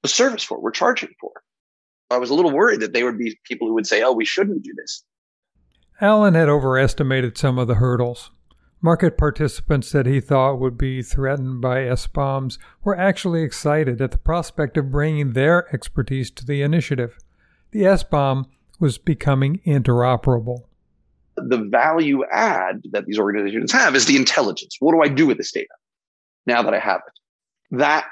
a 0.05 0.09
service 0.09 0.45
for, 0.45 0.61
we're 0.61 0.71
charging 0.71 1.11
for. 1.21 1.33
I 2.11 2.19
was 2.19 2.31
a 2.31 2.35
little 2.35 2.53
worried 2.53 2.81
that 2.81 2.93
they 2.93 3.03
would 3.03 3.19
be 3.19 3.39
people 3.45 3.67
who 3.67 3.75
would 3.75 3.87
say, 3.87 4.03
oh, 4.03 4.13
we 4.13 4.25
shouldn't 4.25 4.63
do 4.63 4.73
this. 4.77 5.03
Allan 6.01 6.35
had 6.35 6.49
overestimated 6.49 7.39
some 7.39 7.59
of 7.59 7.67
the 7.67 7.77
hurdles. 7.77 8.31
Market 8.83 9.17
participants 9.17 9.91
that 9.93 10.07
he 10.07 10.21
thought 10.21 10.61
would 10.61 10.77
be 10.77 11.03
threatened 11.03 11.61
by 11.61 11.79
SBOMs 11.79 12.59
were 12.85 12.97
actually 12.97 13.43
excited 13.43 14.01
at 14.01 14.11
the 14.11 14.19
prospect 14.19 14.77
of 14.77 14.91
bringing 14.91 15.33
their 15.33 15.73
expertise 15.75 16.31
to 16.33 16.45
the 16.45 16.63
initiative. 16.63 17.17
The 17.71 17.83
SBOM 17.83 18.45
was 18.79 18.99
becoming 18.99 19.61
interoperable. 19.67 20.66
The 21.37 21.59
value 21.59 22.25
add 22.31 22.83
that 22.93 23.07
these 23.07 23.19
organizations 23.19 23.73
have 23.73 23.95
is 23.95 24.07
the 24.07 24.17
intelligence. 24.17 24.77
What 24.81 24.93
do 24.93 25.03
I 25.03 25.09
do 25.09 25.27
with 25.27 25.37
this 25.37 25.53
data 25.53 25.75
now 26.47 26.63
that 26.63 26.75
I 26.75 26.79
have 26.79 27.03
it? 27.07 27.77
That 27.79 28.07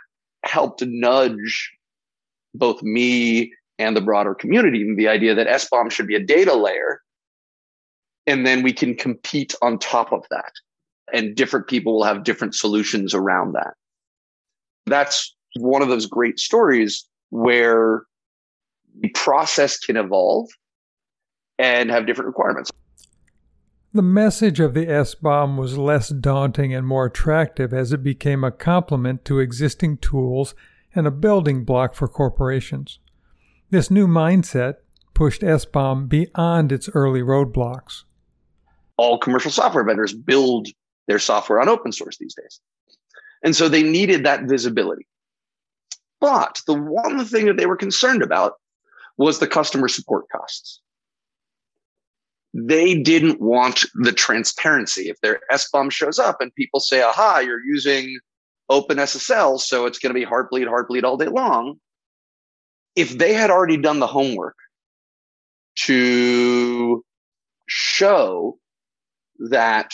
helped 0.45 0.83
nudge 0.85 1.73
both 2.55 2.83
me 2.83 3.53
and 3.79 3.97
the 3.97 4.01
broader 4.01 4.35
community 4.35 4.83
in 4.83 4.97
the 4.97 5.09
idea 5.09 5.35
that 5.35 5.47
SBOM 5.47 5.91
should 5.91 6.07
be 6.07 6.15
a 6.15 6.21
data 6.21 6.55
layer 6.55 7.01
and 8.27 8.47
then 8.47 8.63
we 8.63 8.73
can 8.73 8.95
compete 8.95 9.55
on 9.63 9.79
top 9.79 10.13
of 10.13 10.25
that. 10.31 10.53
And 11.13 11.35
different 11.35 11.67
people 11.69 11.97
will 11.97 12.05
have 12.05 12.25
different 12.25 12.55
solutions 12.55 13.15
around 13.15 13.53
that. 13.53 13.75
That's 14.87 15.35
one 15.57 15.83
of 15.83 15.89
those 15.89 16.07
great 16.07 16.39
stories 16.39 17.07
where 17.31 18.05
the 19.01 19.09
process 19.11 19.79
can 19.79 19.97
evolve 19.97 20.49
and 21.59 21.91
have 21.91 22.07
different 22.07 22.29
requirements. 22.29 22.71
The 23.95 24.03
message 24.03 24.61
of 24.61 24.75
the 24.75 24.89
S 24.89 25.15
bomb 25.15 25.57
was 25.57 25.79
less 25.79 26.09
daunting 26.09 26.75
and 26.75 26.87
more 26.87 27.07
attractive 27.07 27.73
as 27.73 27.93
it 27.93 28.03
became 28.03 28.45
a 28.45 28.51
complement 28.51 29.25
to 29.27 29.39
existing 29.39 29.99
tools 29.99 30.55
and 30.95 31.07
a 31.07 31.13
building 31.13 31.65
block 31.65 31.95
for 31.95 32.09
corporations. 32.09 32.99
This 33.71 33.91
new 33.91 34.07
mindset 34.07 34.75
pushed 35.15 35.43
S 35.43 35.65
bomb 35.65 36.09
beyond 36.09 36.73
its 36.73 36.89
early 36.93 37.23
roadblocks 37.23 38.03
all 38.97 39.19
commercial 39.19 39.51
software 39.51 39.85
vendors 39.85 40.13
build 40.13 40.69
their 41.07 41.19
software 41.19 41.61
on 41.61 41.69
open 41.69 41.93
source 41.93 42.17
these 42.19 42.35
days. 42.35 42.61
And 43.43 43.55
so 43.55 43.69
they 43.69 43.83
needed 43.83 44.25
that 44.25 44.45
visibility. 44.45 45.07
But 46.21 46.61
the 46.67 46.75
one 46.75 47.25
thing 47.25 47.47
that 47.47 47.57
they 47.57 47.67
were 47.67 47.77
concerned 47.77 48.23
about 48.23 48.55
was 49.17 49.39
the 49.39 49.47
customer 49.47 49.89
support 49.89 50.27
costs. 50.31 50.81
They 52.55 52.95
didn't 52.95 53.41
want 53.41 53.85
the 53.95 54.13
transparency. 54.13 55.09
If 55.11 55.21
their 55.21 55.41
SBOM 55.53 55.91
shows 55.91 56.21
up 56.21 56.41
and 56.41 56.55
people 56.55 56.79
say, 56.79 57.03
aha, 57.03 57.41
you're 57.41 57.65
using 57.65 58.19
OpenSSL, 58.71 59.61
so 59.61 59.87
it's 59.87 59.99
going 59.99 60.15
to 60.15 60.19
be 60.19 60.25
Heartbleed, 60.25 60.69
Heartbleed 60.69 61.03
all 61.03 61.17
day 61.17 61.27
long. 61.27 61.81
If 62.95 63.19
they 63.19 63.35
had 63.35 63.51
already 63.51 63.77
done 63.77 63.99
the 63.99 64.07
homework 64.07 64.55
to 65.81 67.05
show 67.67 68.59
that 69.51 69.93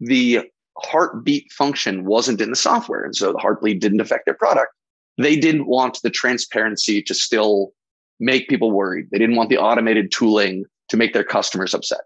the 0.00 0.40
heartbeat 0.76 1.50
function 1.52 2.04
wasn't 2.04 2.40
in 2.40 2.50
the 2.50 2.56
software. 2.56 3.02
And 3.02 3.16
so 3.16 3.32
the 3.32 3.38
heartbleed 3.38 3.80
didn't 3.80 4.00
affect 4.00 4.26
their 4.26 4.34
product. 4.34 4.72
They 5.18 5.36
didn't 5.36 5.66
want 5.66 6.00
the 6.02 6.10
transparency 6.10 7.02
to 7.02 7.14
still 7.14 7.72
make 8.18 8.48
people 8.48 8.70
worried. 8.70 9.08
They 9.10 9.18
didn't 9.18 9.36
want 9.36 9.48
the 9.50 9.58
automated 9.58 10.12
tooling 10.12 10.64
to 10.90 10.96
make 10.96 11.12
their 11.12 11.24
customers 11.24 11.74
upset. 11.74 12.02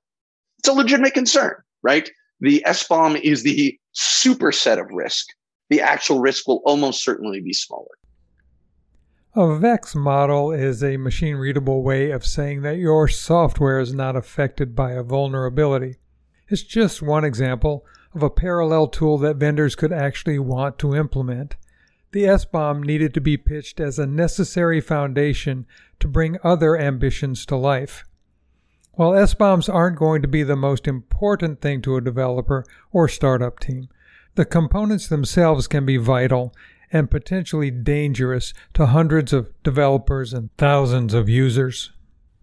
It's 0.59 0.69
a 0.69 0.73
legitimate 0.73 1.15
concern, 1.15 1.55
right? 1.83 2.09
The 2.41 2.63
SBOM 2.67 3.21
is 3.21 3.43
the 3.43 3.79
superset 3.95 4.81
of 4.81 4.87
risk. 4.93 5.27
The 5.71 5.81
actual 5.81 6.21
risk 6.21 6.47
will 6.47 6.63
almost 6.65 7.05
certainly 7.05 7.41
be 7.41 7.53
smaller. 7.53 7.87
A 9.37 9.59
VEX 9.59 9.97
model 9.97 10.53
is 10.53 10.85
a 10.85 10.97
machine 10.97 11.35
readable 11.37 11.83
way 11.83 12.13
of 12.13 12.25
saying 12.25 12.63
that 12.63 12.79
your 12.79 13.09
software 13.09 13.81
is 13.81 13.93
not 13.93 14.15
affected 14.15 14.77
by 14.77 14.93
a 14.93 15.03
vulnerability. 15.03 15.97
It's 16.49 16.63
just 16.63 17.03
one 17.03 17.25
example 17.25 17.85
of 18.15 18.23
a 18.23 18.31
parallel 18.31 18.87
tool 18.87 19.19
that 19.19 19.37
vendors 19.37 19.75
could 19.75 19.93
actually 19.93 20.39
want 20.39 20.79
to 20.79 20.95
implement. 20.95 21.57
The 22.13 22.25
SBOM 22.25 22.85
needed 22.85 23.13
to 23.15 23.21
be 23.21 23.37
pitched 23.37 23.81
as 23.81 23.99
a 23.99 24.07
necessary 24.07 24.81
foundation 24.81 25.67
to 25.99 26.07
bring 26.07 26.39
other 26.45 26.77
ambitions 26.77 27.45
to 27.47 27.57
life. 27.57 28.05
While 28.97 29.15
S 29.15 29.35
bombs 29.35 29.69
aren't 29.69 29.99
going 29.99 30.23
to 30.23 30.29
be 30.29 30.45
the 30.45 30.57
most 30.57 30.87
important 30.87 31.61
thing 31.61 31.83
to 31.83 31.97
a 31.97 32.01
developer 32.01 32.65
or 32.93 33.09
startup 33.09 33.59
team, 33.59 33.89
the 34.37 34.45
components 34.45 35.09
themselves 35.09 35.67
can 35.67 35.85
be 35.85 35.97
vital 35.97 36.55
and 36.93 37.11
potentially 37.11 37.73
dangerous 37.73 38.55
to 38.75 38.87
hundreds 38.87 39.33
of 39.33 39.51
developers 39.65 40.33
and 40.33 40.51
thousands 40.59 41.13
of 41.13 41.29
users. 41.29 41.91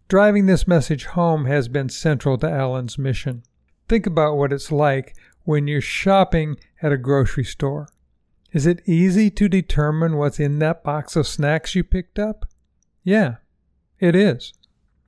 Driving 0.09 0.45
this 0.45 0.67
message 0.67 1.05
home 1.05 1.45
has 1.45 1.69
been 1.69 1.87
central 1.87 2.37
to 2.39 2.49
Allan's 2.49 2.97
mission. 2.97 3.43
Think 3.87 4.05
about 4.05 4.35
what 4.35 4.51
it's 4.51 4.71
like 4.71 5.15
when 5.43 5.67
you're 5.67 5.79
shopping 5.79 6.57
at 6.81 6.91
a 6.91 6.97
grocery 6.97 7.45
store. 7.45 7.87
Is 8.51 8.65
it 8.65 8.81
easy 8.85 9.29
to 9.29 9.47
determine 9.47 10.17
what's 10.17 10.39
in 10.39 10.59
that 10.59 10.83
box 10.83 11.15
of 11.15 11.27
snacks 11.27 11.75
you 11.75 11.85
picked 11.85 12.19
up? 12.19 12.45
Yeah, 13.03 13.35
it 13.99 14.15
is. 14.15 14.51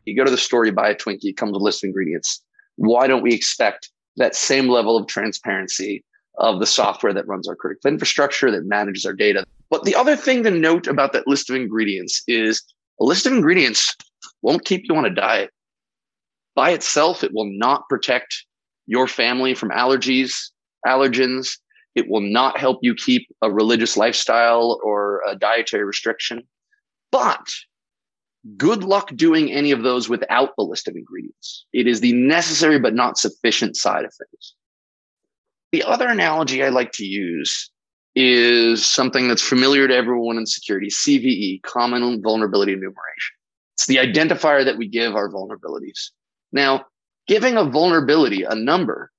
You 0.06 0.16
go 0.16 0.24
to 0.24 0.32
the 0.32 0.38
store, 0.38 0.66
you 0.66 0.72
buy 0.72 0.89
a 0.89 0.96
Twinkie, 0.96 1.36
comes 1.36 1.54
with 1.54 1.62
a 1.62 1.63
list 1.63 1.84
of 1.84 1.88
ingredients. 1.88 2.42
Why 2.76 3.08
don't 3.08 3.22
we 3.22 3.34
expect 3.34 3.89
that 4.18 4.36
same 4.36 4.68
level 4.70 4.98
of 4.98 5.08
transparency 5.08 6.04
of 6.38 6.60
the 6.60 6.66
software 6.66 7.13
that 7.13 7.28
runs 7.28 7.48
our 7.48 7.56
critical 7.56 7.89
infrastructure, 7.89 8.52
that 8.52 8.66
manages 8.66 9.06
our 9.06 9.13
data. 9.13 9.46
But 9.70 9.84
the 9.84 9.96
other 9.96 10.16
thing 10.16 10.44
to 10.44 10.52
note 10.52 10.88
about 10.88 11.13
that 11.13 11.28
list 11.28 11.50
of 11.50 11.56
ingredients 11.56 12.24
is 12.28 12.63
a 13.00 13.04
list 13.04 13.26
of 13.26 13.34
ingredients 13.34 13.96
won't 14.42 14.66
keep 14.66 14.84
you 14.88 14.96
on 14.96 15.06
a 15.06 15.13
diet. 15.13 15.52
By 16.56 16.72
itself, 16.72 17.24
it 17.24 17.34
will 17.34 17.50
not 17.52 17.88
protect 17.89 18.46
your 18.86 19.08
family 19.08 19.56
from 19.56 19.70
allergies, 19.70 20.50
allergens. 20.86 21.58
It 21.96 22.10
will 22.10 22.22
not 22.22 22.60
help 22.60 22.80
you 22.82 22.94
keep 22.96 23.28
a 23.42 23.52
religious 23.52 23.98
lifestyle 23.98 24.80
or 24.84 25.22
a 25.28 25.36
dietary 25.36 25.84
restriction. 25.84 26.44
But 27.12 27.48
good 28.58 28.84
luck 28.84 29.10
doing 29.15 29.51
any 29.51 29.71
of 29.71 29.84
those 29.84 30.10
without 30.10 30.49
the 30.58 30.63
list 30.63 30.88
of 30.88 30.95
ingredients. 30.95 31.65
It 31.73 31.88
is 31.88 32.01
the 32.01 32.13
necessary 32.13 32.79
but 32.79 32.93
not 32.93 33.17
sufficient 33.17 33.77
side 33.77 34.06
of 34.06 34.13
things. 34.13 34.53
The 35.71 35.84
other 35.84 36.08
analogy 36.08 36.63
I 36.63 36.69
like 36.69 36.91
to 36.93 37.06
use 37.06 37.71
is 38.15 38.86
something 38.86 39.27
that's 39.27 39.41
familiar 39.41 39.88
to 39.88 39.95
everyone 39.95 40.38
in 40.38 40.45
security 40.45 40.89
CVE, 40.89 41.63
Common 41.63 42.21
Vulnerability 42.21 42.73
Enumeration. 42.73 43.36
It's 43.75 43.88
the 43.88 43.95
identifier 43.95 44.63
that 44.65 44.77
we 44.77 44.88
give 44.88 45.15
our 45.15 45.29
vulnerabilities. 45.29 46.12
Now, 46.51 46.86
giving 47.27 47.58
a 47.58 47.63
vulnerability 47.63 48.43
a 48.43 48.53
number 48.53 49.12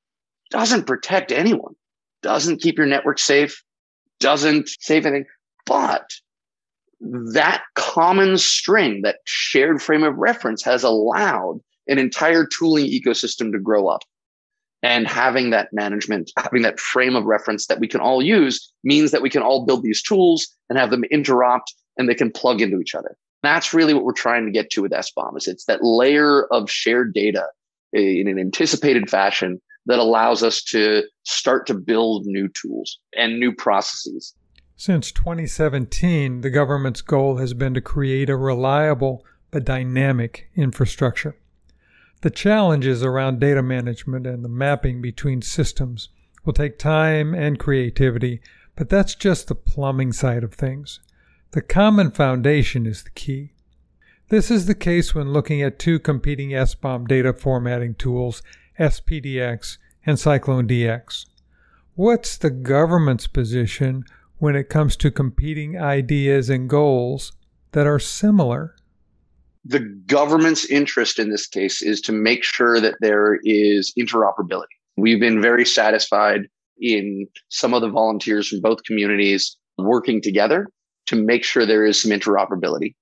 doesn't 0.51 0.87
protect 0.87 1.33
anyone, 1.33 1.75
doesn't 2.23 2.63
keep 2.63 2.79
your 2.79 2.87
network 2.87 3.19
safe, 3.19 3.65
doesn't 4.21 4.69
save 4.79 5.07
anything. 5.07 5.27
But 5.67 6.09
that 7.33 7.63
common 7.75 8.39
string, 8.39 9.03
that 9.03 9.19
shared 9.25 9.83
frame 9.83 10.03
of 10.03 10.17
reference 10.17 10.63
has 10.65 10.83
allowed 10.83 11.61
an 11.87 11.99
entire 11.99 12.47
tooling 12.47 12.87
ecosystem 12.87 13.53
to 13.53 13.59
grow 13.59 13.89
up 13.89 14.03
and 14.83 15.07
having 15.07 15.51
that 15.51 15.69
management 15.73 16.31
having 16.37 16.63
that 16.63 16.81
frame 16.81 17.15
of 17.15 17.25
reference 17.25 17.67
that 17.67 17.81
we 17.81 17.89
can 17.89 18.01
all 18.01 18.23
use 18.23 18.73
means 18.85 19.11
that 19.11 19.23
we 19.23 19.31
can 19.31 19.43
all 19.43 19.67
build 19.67 19.83
these 19.83 20.03
tools 20.03 20.49
and 20.69 20.79
have 20.79 20.91
them 20.91 21.05
interrupt 21.05 21.75
and 21.99 22.09
they 22.09 22.15
can 22.15 22.31
plug 22.31 22.63
into 22.63 22.81
each 22.81 22.95
other 22.95 23.17
that's 23.43 23.75
really 23.75 23.93
what 23.93 24.05
we're 24.05 24.13
trying 24.13 24.47
to 24.47 24.51
get 24.51 24.71
to 24.71 24.81
with 24.83 24.93
SBOM 24.93 25.37
is 25.37 25.47
it's 25.47 25.67
that 25.67 25.85
layer 25.85 26.47
of 26.47 26.71
shared 26.71 27.13
data 27.13 27.47
in 27.93 28.27
an 28.27 28.39
anticipated 28.39 29.09
fashion 29.09 29.61
that 29.87 29.99
allows 29.99 30.43
us 30.43 30.63
to 30.63 31.03
start 31.25 31.67
to 31.67 31.75
build 31.75 32.25
new 32.27 32.49
tools 32.49 32.99
and 33.17 33.39
new 33.39 33.55
processes. 33.55 34.35
Since 34.77 35.13
2017, 35.13 36.41
the 36.41 36.51
government's 36.51 37.01
goal 37.01 37.37
has 37.37 37.55
been 37.55 37.75
to 37.75 37.81
create 37.81 38.29
a 38.29 38.37
reliable 38.37 39.25
but 39.53 39.65
dynamic 39.65 40.51
infrastructure. 40.57 41.37
The 42.23 42.31
challenges 42.31 43.03
around 43.03 43.39
data 43.39 43.63
management 43.63 44.27
and 44.27 44.45
the 44.45 44.49
mapping 44.49 45.01
between 45.01 45.43
systems 45.43 46.09
will 46.45 46.53
take 46.53 46.77
time 46.77 47.35
and 47.35 47.59
creativity, 47.59 48.41
but 48.75 48.89
that's 48.89 49.15
just 49.15 49.47
the 49.47 49.55
plumbing 49.55 50.13
side 50.13 50.43
of 50.43 50.55
things. 50.55 51.01
The 51.53 51.63
common 51.63 52.11
foundation 52.11 52.85
is 52.85 53.05
the 53.05 53.11
key. 53.11 53.53
This 54.29 54.51
is 54.51 54.67
the 54.67 54.75
case 54.75 55.15
when 55.15 55.33
looking 55.33 55.63
at 55.63 55.79
two 55.79 56.01
competing 56.01 56.51
SBOM 56.51 57.07
data 57.07 57.33
formatting 57.33 57.95
tools, 57.95 58.43
SPDX 58.81 59.79
and 60.05 60.19
CycloneDX. 60.19 61.27
What's 61.95 62.37
the 62.37 62.51
government's 62.51 63.29
position 63.29 64.05
when 64.39 64.57
it 64.57 64.69
comes 64.69 64.97
to 64.97 65.11
competing 65.11 65.79
ideas 65.79 66.51
and 66.51 66.69
goals 66.69 67.33
that 67.73 67.87
are 67.87 67.99
similar? 67.99 68.75
the 69.65 69.81
government's 70.07 70.67
interest 70.67 71.19
in 71.19 71.31
this 71.31 71.47
case 71.47 71.81
is 71.81 72.01
to 72.03 72.13
make 72.13 72.45
sure 72.45 72.81
that 72.81 72.97
there 73.01 73.39
is 73.45 73.93
interoperability. 73.99 74.67
We've 74.97 75.21
been 75.21 75.41
very 75.41 75.65
satisfied 75.65 76.43
in 76.79 77.27
some 77.49 77.73
of 77.73 77.81
the 77.81 77.89
volunteers 77.89 78.49
from 78.49 78.61
both 78.61 78.85
communities 78.85 79.57
working 79.79 80.21
together 80.21 80.69
to 81.07 81.17
make 81.17 81.45
sure 81.45 81.65
there 81.65 81.85
is 81.85 82.01
some 82.01 82.11
interoperability. 82.11 82.95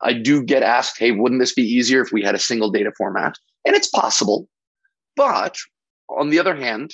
I 0.00 0.12
do 0.12 0.42
get 0.42 0.62
asked, 0.62 0.98
hey, 0.98 1.10
wouldn't 1.10 1.40
this 1.40 1.54
be 1.54 1.62
easier 1.62 2.00
if 2.00 2.12
we 2.12 2.22
had 2.22 2.34
a 2.34 2.38
single 2.38 2.70
data 2.70 2.92
format? 2.96 3.34
And 3.64 3.74
it's 3.74 3.88
possible. 3.88 4.48
But 5.16 5.56
on 6.08 6.30
the 6.30 6.38
other 6.38 6.54
hand, 6.54 6.92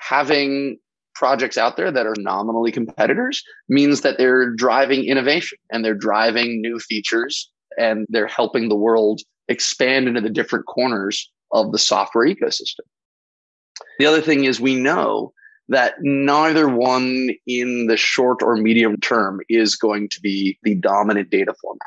having 0.00 0.78
projects 1.14 1.56
out 1.56 1.76
there 1.76 1.90
that 1.90 2.06
are 2.06 2.14
nominally 2.18 2.72
competitors 2.72 3.42
means 3.68 4.00
that 4.02 4.18
they're 4.18 4.50
driving 4.50 5.04
innovation 5.04 5.58
and 5.70 5.84
they're 5.84 5.94
driving 5.94 6.60
new 6.60 6.78
features 6.78 7.50
and 7.78 8.06
they're 8.08 8.26
helping 8.26 8.68
the 8.68 8.76
world 8.76 9.20
expand 9.48 10.08
into 10.08 10.20
the 10.20 10.30
different 10.30 10.66
corners 10.66 11.30
of 11.52 11.72
the 11.72 11.78
software 11.78 12.26
ecosystem. 12.26 12.80
The 13.98 14.06
other 14.06 14.20
thing 14.20 14.44
is 14.44 14.60
we 14.60 14.74
know 14.74 15.32
that 15.68 15.94
neither 16.00 16.68
one 16.68 17.30
in 17.46 17.86
the 17.86 17.96
short 17.96 18.42
or 18.42 18.56
medium 18.56 18.98
term 19.00 19.40
is 19.48 19.76
going 19.76 20.08
to 20.10 20.20
be 20.20 20.58
the 20.62 20.74
dominant 20.74 21.30
data 21.30 21.54
format. 21.60 21.80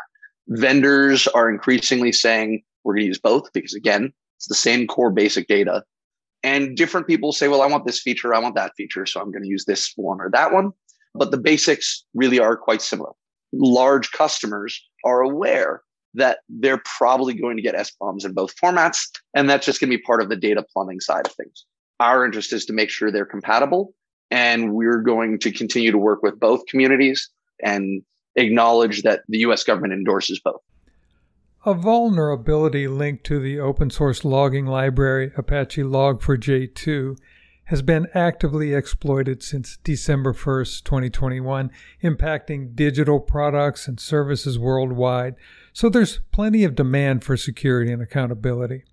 Vendors 0.47 1.27
are 1.27 1.49
increasingly 1.49 2.11
saying 2.11 2.63
we're 2.83 2.93
going 2.93 3.03
to 3.03 3.07
use 3.07 3.19
both 3.19 3.51
because 3.53 3.73
again, 3.73 4.13
it's 4.37 4.47
the 4.47 4.55
same 4.55 4.87
core 4.87 5.11
basic 5.11 5.47
data. 5.47 5.83
And 6.47 6.77
different 6.77 7.07
people 7.07 7.31
say, 7.33 7.47
well, 7.47 7.61
I 7.61 7.67
want 7.67 7.85
this 7.85 8.01
feature, 8.01 8.33
I 8.33 8.39
want 8.39 8.55
that 8.55 8.71
feature, 8.77 9.05
so 9.05 9.19
I'm 9.19 9.31
going 9.31 9.43
to 9.43 9.49
use 9.49 9.65
this 9.65 9.91
one 9.95 10.19
or 10.21 10.29
that 10.31 10.53
one. 10.53 10.71
But 11.13 11.31
the 11.31 11.37
basics 11.37 12.05
really 12.13 12.39
are 12.39 12.55
quite 12.55 12.81
similar 12.81 13.11
large 13.53 14.11
customers 14.11 14.81
are 15.05 15.21
aware 15.21 15.81
that 16.13 16.39
they're 16.49 16.81
probably 16.97 17.33
going 17.33 17.57
to 17.57 17.63
get 17.63 17.75
SBOMs 17.75 18.25
in 18.25 18.33
both 18.33 18.55
formats. 18.55 19.07
And 19.35 19.49
that's 19.49 19.65
just 19.65 19.79
going 19.79 19.91
to 19.91 19.97
be 19.97 20.01
part 20.01 20.21
of 20.21 20.29
the 20.29 20.35
data 20.35 20.65
plumbing 20.73 20.99
side 20.99 21.27
of 21.27 21.33
things. 21.33 21.65
Our 21.99 22.25
interest 22.25 22.53
is 22.53 22.65
to 22.65 22.73
make 22.73 22.89
sure 22.89 23.11
they're 23.11 23.25
compatible. 23.25 23.93
And 24.31 24.73
we're 24.73 25.01
going 25.01 25.39
to 25.39 25.51
continue 25.51 25.91
to 25.91 25.97
work 25.97 26.21
with 26.23 26.39
both 26.39 26.65
communities 26.67 27.29
and 27.63 28.01
acknowledge 28.35 29.03
that 29.03 29.21
the 29.29 29.39
US 29.39 29.63
government 29.63 29.93
endorses 29.93 30.39
both. 30.39 30.61
A 31.65 31.73
vulnerability 31.73 32.87
linked 32.87 33.23
to 33.25 33.39
the 33.39 33.59
open 33.59 33.89
source 33.89 34.23
logging 34.23 34.65
library 34.65 35.31
Apache 35.35 35.81
Log4j2 35.81 37.17
has 37.65 37.81
been 37.81 38.07
actively 38.13 38.73
exploited 38.73 39.43
since 39.43 39.77
December 39.83 40.33
1st, 40.33 40.83
2021, 40.85 41.69
impacting 42.01 42.73
digital 42.75 43.19
products 43.19 43.87
and 43.87 43.99
services 43.99 44.57
worldwide. 44.57 45.35
So 45.73 45.89
there's 45.89 46.21
plenty 46.31 46.63
of 46.63 46.75
demand 46.75 47.25
for 47.25 47.35
security 47.35 47.91
and 47.91 48.01
accountability. 48.01 48.85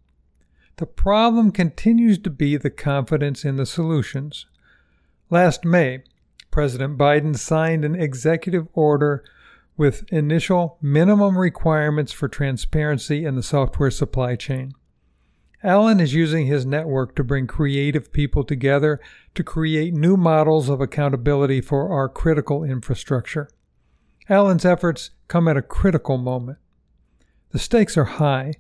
The 0.77 0.87
problem 0.87 1.53
continues 1.53 2.18
to 2.18 2.31
be 2.31 2.57
the 2.57 2.70
confidence 2.70 3.44
in 3.44 3.55
the 3.55 3.66
solutions. 3.66 4.46
Last 5.31 5.64
May, 5.64 6.03
President 6.50 6.98
Biden 6.98 7.37
signed 7.38 7.85
an 7.85 7.94
executive 7.94 8.66
order 8.72 9.22
with 9.76 10.04
initial 10.12 10.78
minimum 10.80 11.37
requirements 11.37 12.12
for 12.12 12.28
transparency 12.28 13.24
in 13.24 13.34
the 13.34 13.42
software 13.42 13.90
supply 13.90 14.37
chain. 14.37 14.72
Allan 15.62 15.98
is 15.98 16.12
using 16.12 16.46
his 16.46 16.66
network 16.66 17.16
to 17.16 17.24
bring 17.24 17.46
creative 17.46 18.12
people 18.12 18.44
together 18.44 19.00
to 19.34 19.42
create 19.42 19.94
new 19.94 20.16
models 20.16 20.68
of 20.68 20.80
accountability 20.80 21.60
for 21.60 21.90
our 21.90 22.08
critical 22.08 22.62
infrastructure. 22.62 23.48
Allan's 24.28 24.64
efforts 24.64 25.10
come 25.26 25.48
at 25.48 25.56
a 25.56 25.62
critical 25.62 26.18
moment. 26.18 26.58
The 27.50 27.58
stakes 27.58 27.96
are 27.96 28.04
high. 28.04 28.54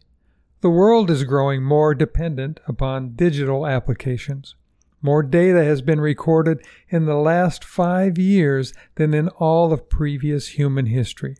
The 0.62 0.70
world 0.70 1.10
is 1.10 1.24
growing 1.24 1.62
more 1.62 1.94
dependent 1.94 2.60
upon 2.66 3.16
digital 3.16 3.66
applications. 3.66 4.54
More 5.04 5.22
data 5.22 5.62
has 5.62 5.82
been 5.82 6.00
recorded 6.00 6.64
in 6.88 7.04
the 7.04 7.18
last 7.18 7.62
five 7.62 8.16
years 8.16 8.72
than 8.94 9.12
in 9.12 9.28
all 9.28 9.70
of 9.70 9.90
previous 9.90 10.48
human 10.48 10.86
history. 10.86 11.36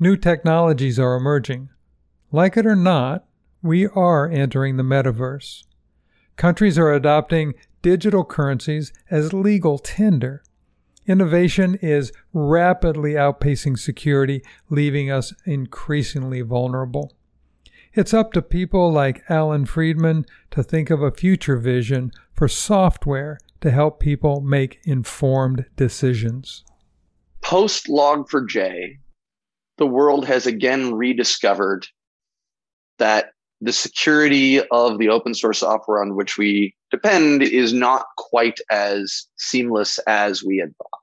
New 0.00 0.16
technologies 0.16 0.98
are 0.98 1.14
emerging. 1.14 1.68
Like 2.32 2.56
it 2.56 2.66
or 2.66 2.74
not, 2.74 3.26
we 3.62 3.86
are 3.86 4.28
entering 4.28 4.76
the 4.76 4.82
metaverse. 4.82 5.62
Countries 6.34 6.76
are 6.76 6.92
adopting 6.92 7.54
digital 7.80 8.24
currencies 8.24 8.92
as 9.08 9.32
legal 9.32 9.78
tender. 9.78 10.42
Innovation 11.06 11.76
is 11.76 12.10
rapidly 12.32 13.12
outpacing 13.12 13.78
security, 13.78 14.42
leaving 14.68 15.12
us 15.12 15.32
increasingly 15.46 16.40
vulnerable. 16.40 17.12
It's 17.92 18.12
up 18.12 18.32
to 18.32 18.42
people 18.42 18.90
like 18.90 19.22
Allan 19.30 19.66
Friedman 19.66 20.26
to 20.50 20.64
think 20.64 20.90
of 20.90 21.00
a 21.00 21.12
future 21.12 21.56
vision 21.56 22.10
for 22.34 22.48
software 22.48 23.38
to 23.60 23.70
help 23.70 24.00
people 24.00 24.40
make 24.40 24.80
informed 24.84 25.66
decisions. 25.76 26.64
Post 27.40 27.86
Log4j, 27.86 28.98
the 29.78 29.86
world 29.86 30.26
has 30.26 30.46
again 30.46 30.94
rediscovered 30.94 31.86
that 32.98 33.30
the 33.60 33.72
security 33.72 34.60
of 34.68 34.98
the 34.98 35.08
open 35.08 35.34
source 35.34 35.60
software 35.60 36.02
on 36.02 36.16
which 36.16 36.36
we 36.36 36.74
depend 36.90 37.42
is 37.42 37.72
not 37.72 38.04
quite 38.18 38.60
as 38.70 39.26
seamless 39.36 39.98
as 40.06 40.44
we 40.44 40.58
had 40.58 40.76
thought. 40.76 41.00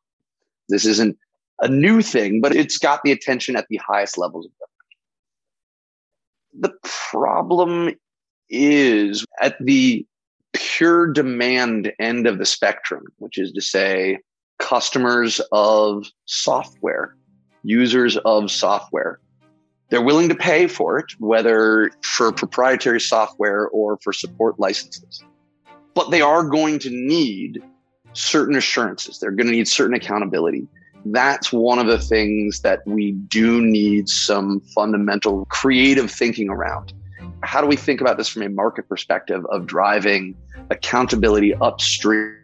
This 0.69 0.85
isn't 0.85 1.17
a 1.61 1.67
new 1.67 2.01
thing, 2.01 2.41
but 2.41 2.55
it's 2.55 2.77
got 2.77 3.01
the 3.03 3.11
attention 3.11 3.55
at 3.55 3.65
the 3.69 3.77
highest 3.77 4.17
levels 4.17 4.45
of 4.45 4.51
government. 6.53 6.73
The 6.81 6.89
problem 7.19 7.95
is 8.49 9.25
at 9.41 9.55
the 9.59 10.05
pure 10.53 11.11
demand 11.11 11.91
end 11.99 12.27
of 12.27 12.37
the 12.37 12.45
spectrum, 12.45 13.03
which 13.17 13.37
is 13.37 13.51
to 13.53 13.61
say, 13.61 14.19
customers 14.59 15.41
of 15.51 16.05
software, 16.25 17.15
users 17.63 18.17
of 18.17 18.51
software. 18.51 19.19
They're 19.89 20.01
willing 20.01 20.29
to 20.29 20.35
pay 20.35 20.67
for 20.67 20.99
it, 20.99 21.11
whether 21.19 21.91
for 22.01 22.31
proprietary 22.31 23.01
software 23.01 23.67
or 23.69 23.97
for 24.01 24.13
support 24.13 24.59
licenses. 24.59 25.23
But 25.93 26.11
they 26.11 26.21
are 26.21 26.43
going 26.43 26.79
to 26.79 26.89
need 26.89 27.61
certain 28.13 28.55
assurances. 28.55 29.19
They're 29.19 29.31
going 29.31 29.47
to 29.47 29.53
need 29.53 29.67
certain 29.67 29.95
accountability. 29.95 30.67
That's 31.05 31.51
one 31.51 31.79
of 31.79 31.87
the 31.87 31.99
things 31.99 32.61
that 32.61 32.79
we 32.85 33.13
do 33.13 33.61
need 33.61 34.07
some 34.07 34.61
fundamental 34.75 35.45
creative 35.45 36.11
thinking 36.11 36.49
around 36.49 36.93
how 37.43 37.61
do 37.61 37.67
we 37.67 37.75
think 37.75 38.01
about 38.01 38.17
this 38.17 38.29
from 38.29 38.43
a 38.43 38.49
market 38.49 38.87
perspective 38.87 39.45
of 39.51 39.65
driving 39.65 40.35
accountability 40.69 41.53
upstream 41.55 42.35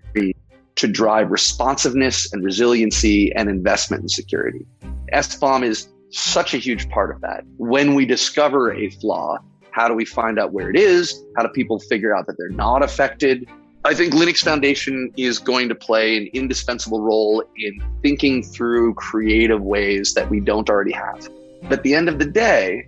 to 0.76 0.88
drive 0.88 1.32
responsiveness 1.32 2.32
and 2.34 2.44
resiliency 2.44 3.34
and 3.34 3.50
investment 3.50 4.04
in 4.04 4.10
security? 4.10 4.66
SBOM 5.14 5.64
is 5.64 5.90
such 6.10 6.54
a 6.54 6.58
huge 6.58 6.90
part 6.90 7.14
of 7.14 7.22
that. 7.22 7.44
When 7.58 7.96
we 7.96 8.06
discover 8.06 8.74
a 8.74 8.90
flaw, 8.90 9.38
how 9.72 9.88
do 9.88 9.94
we 9.94 10.06
find 10.06 10.40
out 10.40 10.54
where 10.54 10.70
it 10.70 10.76
is? 10.76 11.24
How 11.36 11.44
do 11.44 11.50
people 11.50 11.80
figure 11.80 12.16
out 12.16 12.26
that 12.28 12.38
they're 12.38 12.50
not 12.50 12.84
affected? 12.84 13.48
I 13.86 13.94
think 13.94 14.14
Linux 14.14 14.44
Foundation 14.44 15.12
is 15.18 15.40
going 15.40 15.70
to 15.70 15.76
play 15.76 16.18
an 16.18 16.28
indispensable 16.34 17.02
role 17.02 17.44
in 17.58 17.82
thinking 18.02 18.44
through 18.44 18.96
creative 18.96 19.62
ways 19.62 20.14
that 20.16 20.30
we 20.30 20.40
don't 20.40 20.70
already 20.70 20.94
have. 20.94 21.30
But 21.64 21.80
at 21.80 21.84
the 21.84 21.94
end 21.94 22.10
of 22.10 22.20
the 22.20 22.26
day, 22.26 22.88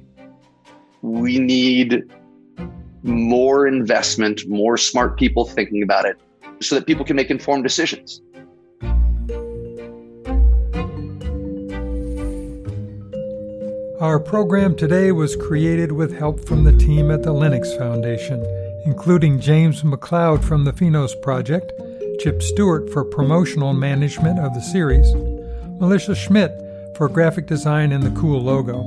we 1.02 1.40
need 1.40 2.04
more 3.04 3.68
investment, 3.68 4.48
more 4.48 4.78
smart 4.78 5.18
people 5.18 5.46
thinking 5.46 5.84
about 5.84 6.06
it 6.06 6.18
so 6.62 6.76
that 6.76 6.86
people 6.86 7.06
can 7.06 7.16
make 7.16 7.30
informed 7.30 7.64
decisions. 7.64 8.22
Our 14.02 14.18
program 14.18 14.78
today 14.78 15.12
was 15.12 15.36
created 15.36 15.92
with 15.92 16.18
help 16.18 16.46
from 16.48 16.64
the 16.64 16.76
team 16.78 17.12
at 17.12 17.24
the 17.24 17.34
Linux 17.34 17.78
Foundation, 17.78 18.46
including 18.86 19.42
James 19.42 19.84
McLeod 19.84 20.42
from 20.42 20.64
the 20.64 20.72
Finos 20.72 21.22
Project, 21.22 21.74
Chip 22.22 22.42
Stewart 22.42 22.90
for 22.92 23.04
promotional 23.04 23.74
management 23.74 24.40
of 24.40 24.54
the 24.54 24.62
series, 24.62 25.14
Melissa 25.82 26.16
Schmidt 26.16 26.52
for 26.96 27.10
graphic 27.10 27.46
design 27.46 27.92
and 27.92 28.04
the 28.04 28.18
cool 28.18 28.42
logo, 28.42 28.82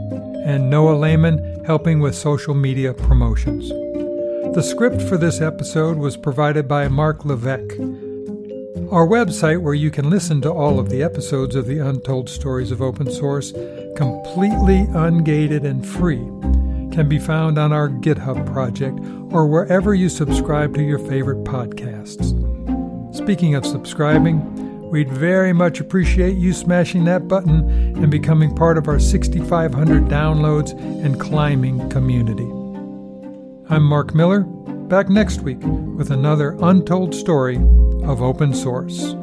and 0.47 0.71
Noah 0.71 0.97
Lehman 0.97 1.52
helping 1.65 2.01
with 2.01 2.15
social 2.15 2.55
media 2.55 2.93
promotions. 2.93 3.69
The 4.55 4.63
script 4.63 5.01
for 5.03 5.17
this 5.17 5.41
episode 5.41 5.97
was 5.97 6.17
provided 6.17 6.67
by 6.67 6.89
Mark 6.89 7.25
Levesque. 7.25 7.79
Our 8.91 9.07
website, 9.07 9.63
where 9.63 9.73
you 9.73 9.91
can 9.91 10.11
listen 10.11 10.41
to 10.43 10.53
all 10.53 10.79
of 10.79 10.91
the 10.91 11.03
episodes 11.03 11.55
of 11.55 11.67
the 11.67 11.79
Untold 11.79 12.29
Stories 12.29 12.71
of 12.71 12.83
Open 12.83 13.11
Source, 13.11 13.53
completely 13.97 14.87
ungated 14.93 15.65
and 15.65 15.87
free, 15.87 16.25
can 16.95 17.09
be 17.09 17.19
found 17.19 17.59
on 17.59 17.73
our 17.73 17.89
GitHub 17.89 18.45
project 18.53 18.99
or 19.33 19.47
wherever 19.47 19.95
you 19.95 20.09
subscribe 20.09 20.75
to 20.75 20.83
your 20.83 20.99
favorite 20.99 21.45
podcasts. 21.45 22.37
Speaking 23.15 23.55
of 23.55 23.65
subscribing, 23.65 24.72
We'd 24.93 25.09
very 25.09 25.55
much 25.55 25.81
appreciate 25.81 26.37
you 26.37 26.53
smashing 26.53 27.05
that 27.07 27.27
button 27.27 27.67
and 27.97 28.11
becoming 28.11 28.55
part 28.55 28.77
of 28.77 28.89
our 28.89 28.99
6,500 28.99 30.03
downloads 30.03 30.73
and 31.03 31.19
climbing 31.19 31.89
community. 31.89 32.45
I'm 33.71 33.85
Mark 33.85 34.15
Miller, 34.15 34.41
back 34.43 35.09
next 35.09 35.41
week 35.41 35.61
with 35.63 36.11
another 36.11 36.59
untold 36.61 37.15
story 37.15 37.57
of 38.05 38.21
open 38.21 38.53
source. 38.53 39.15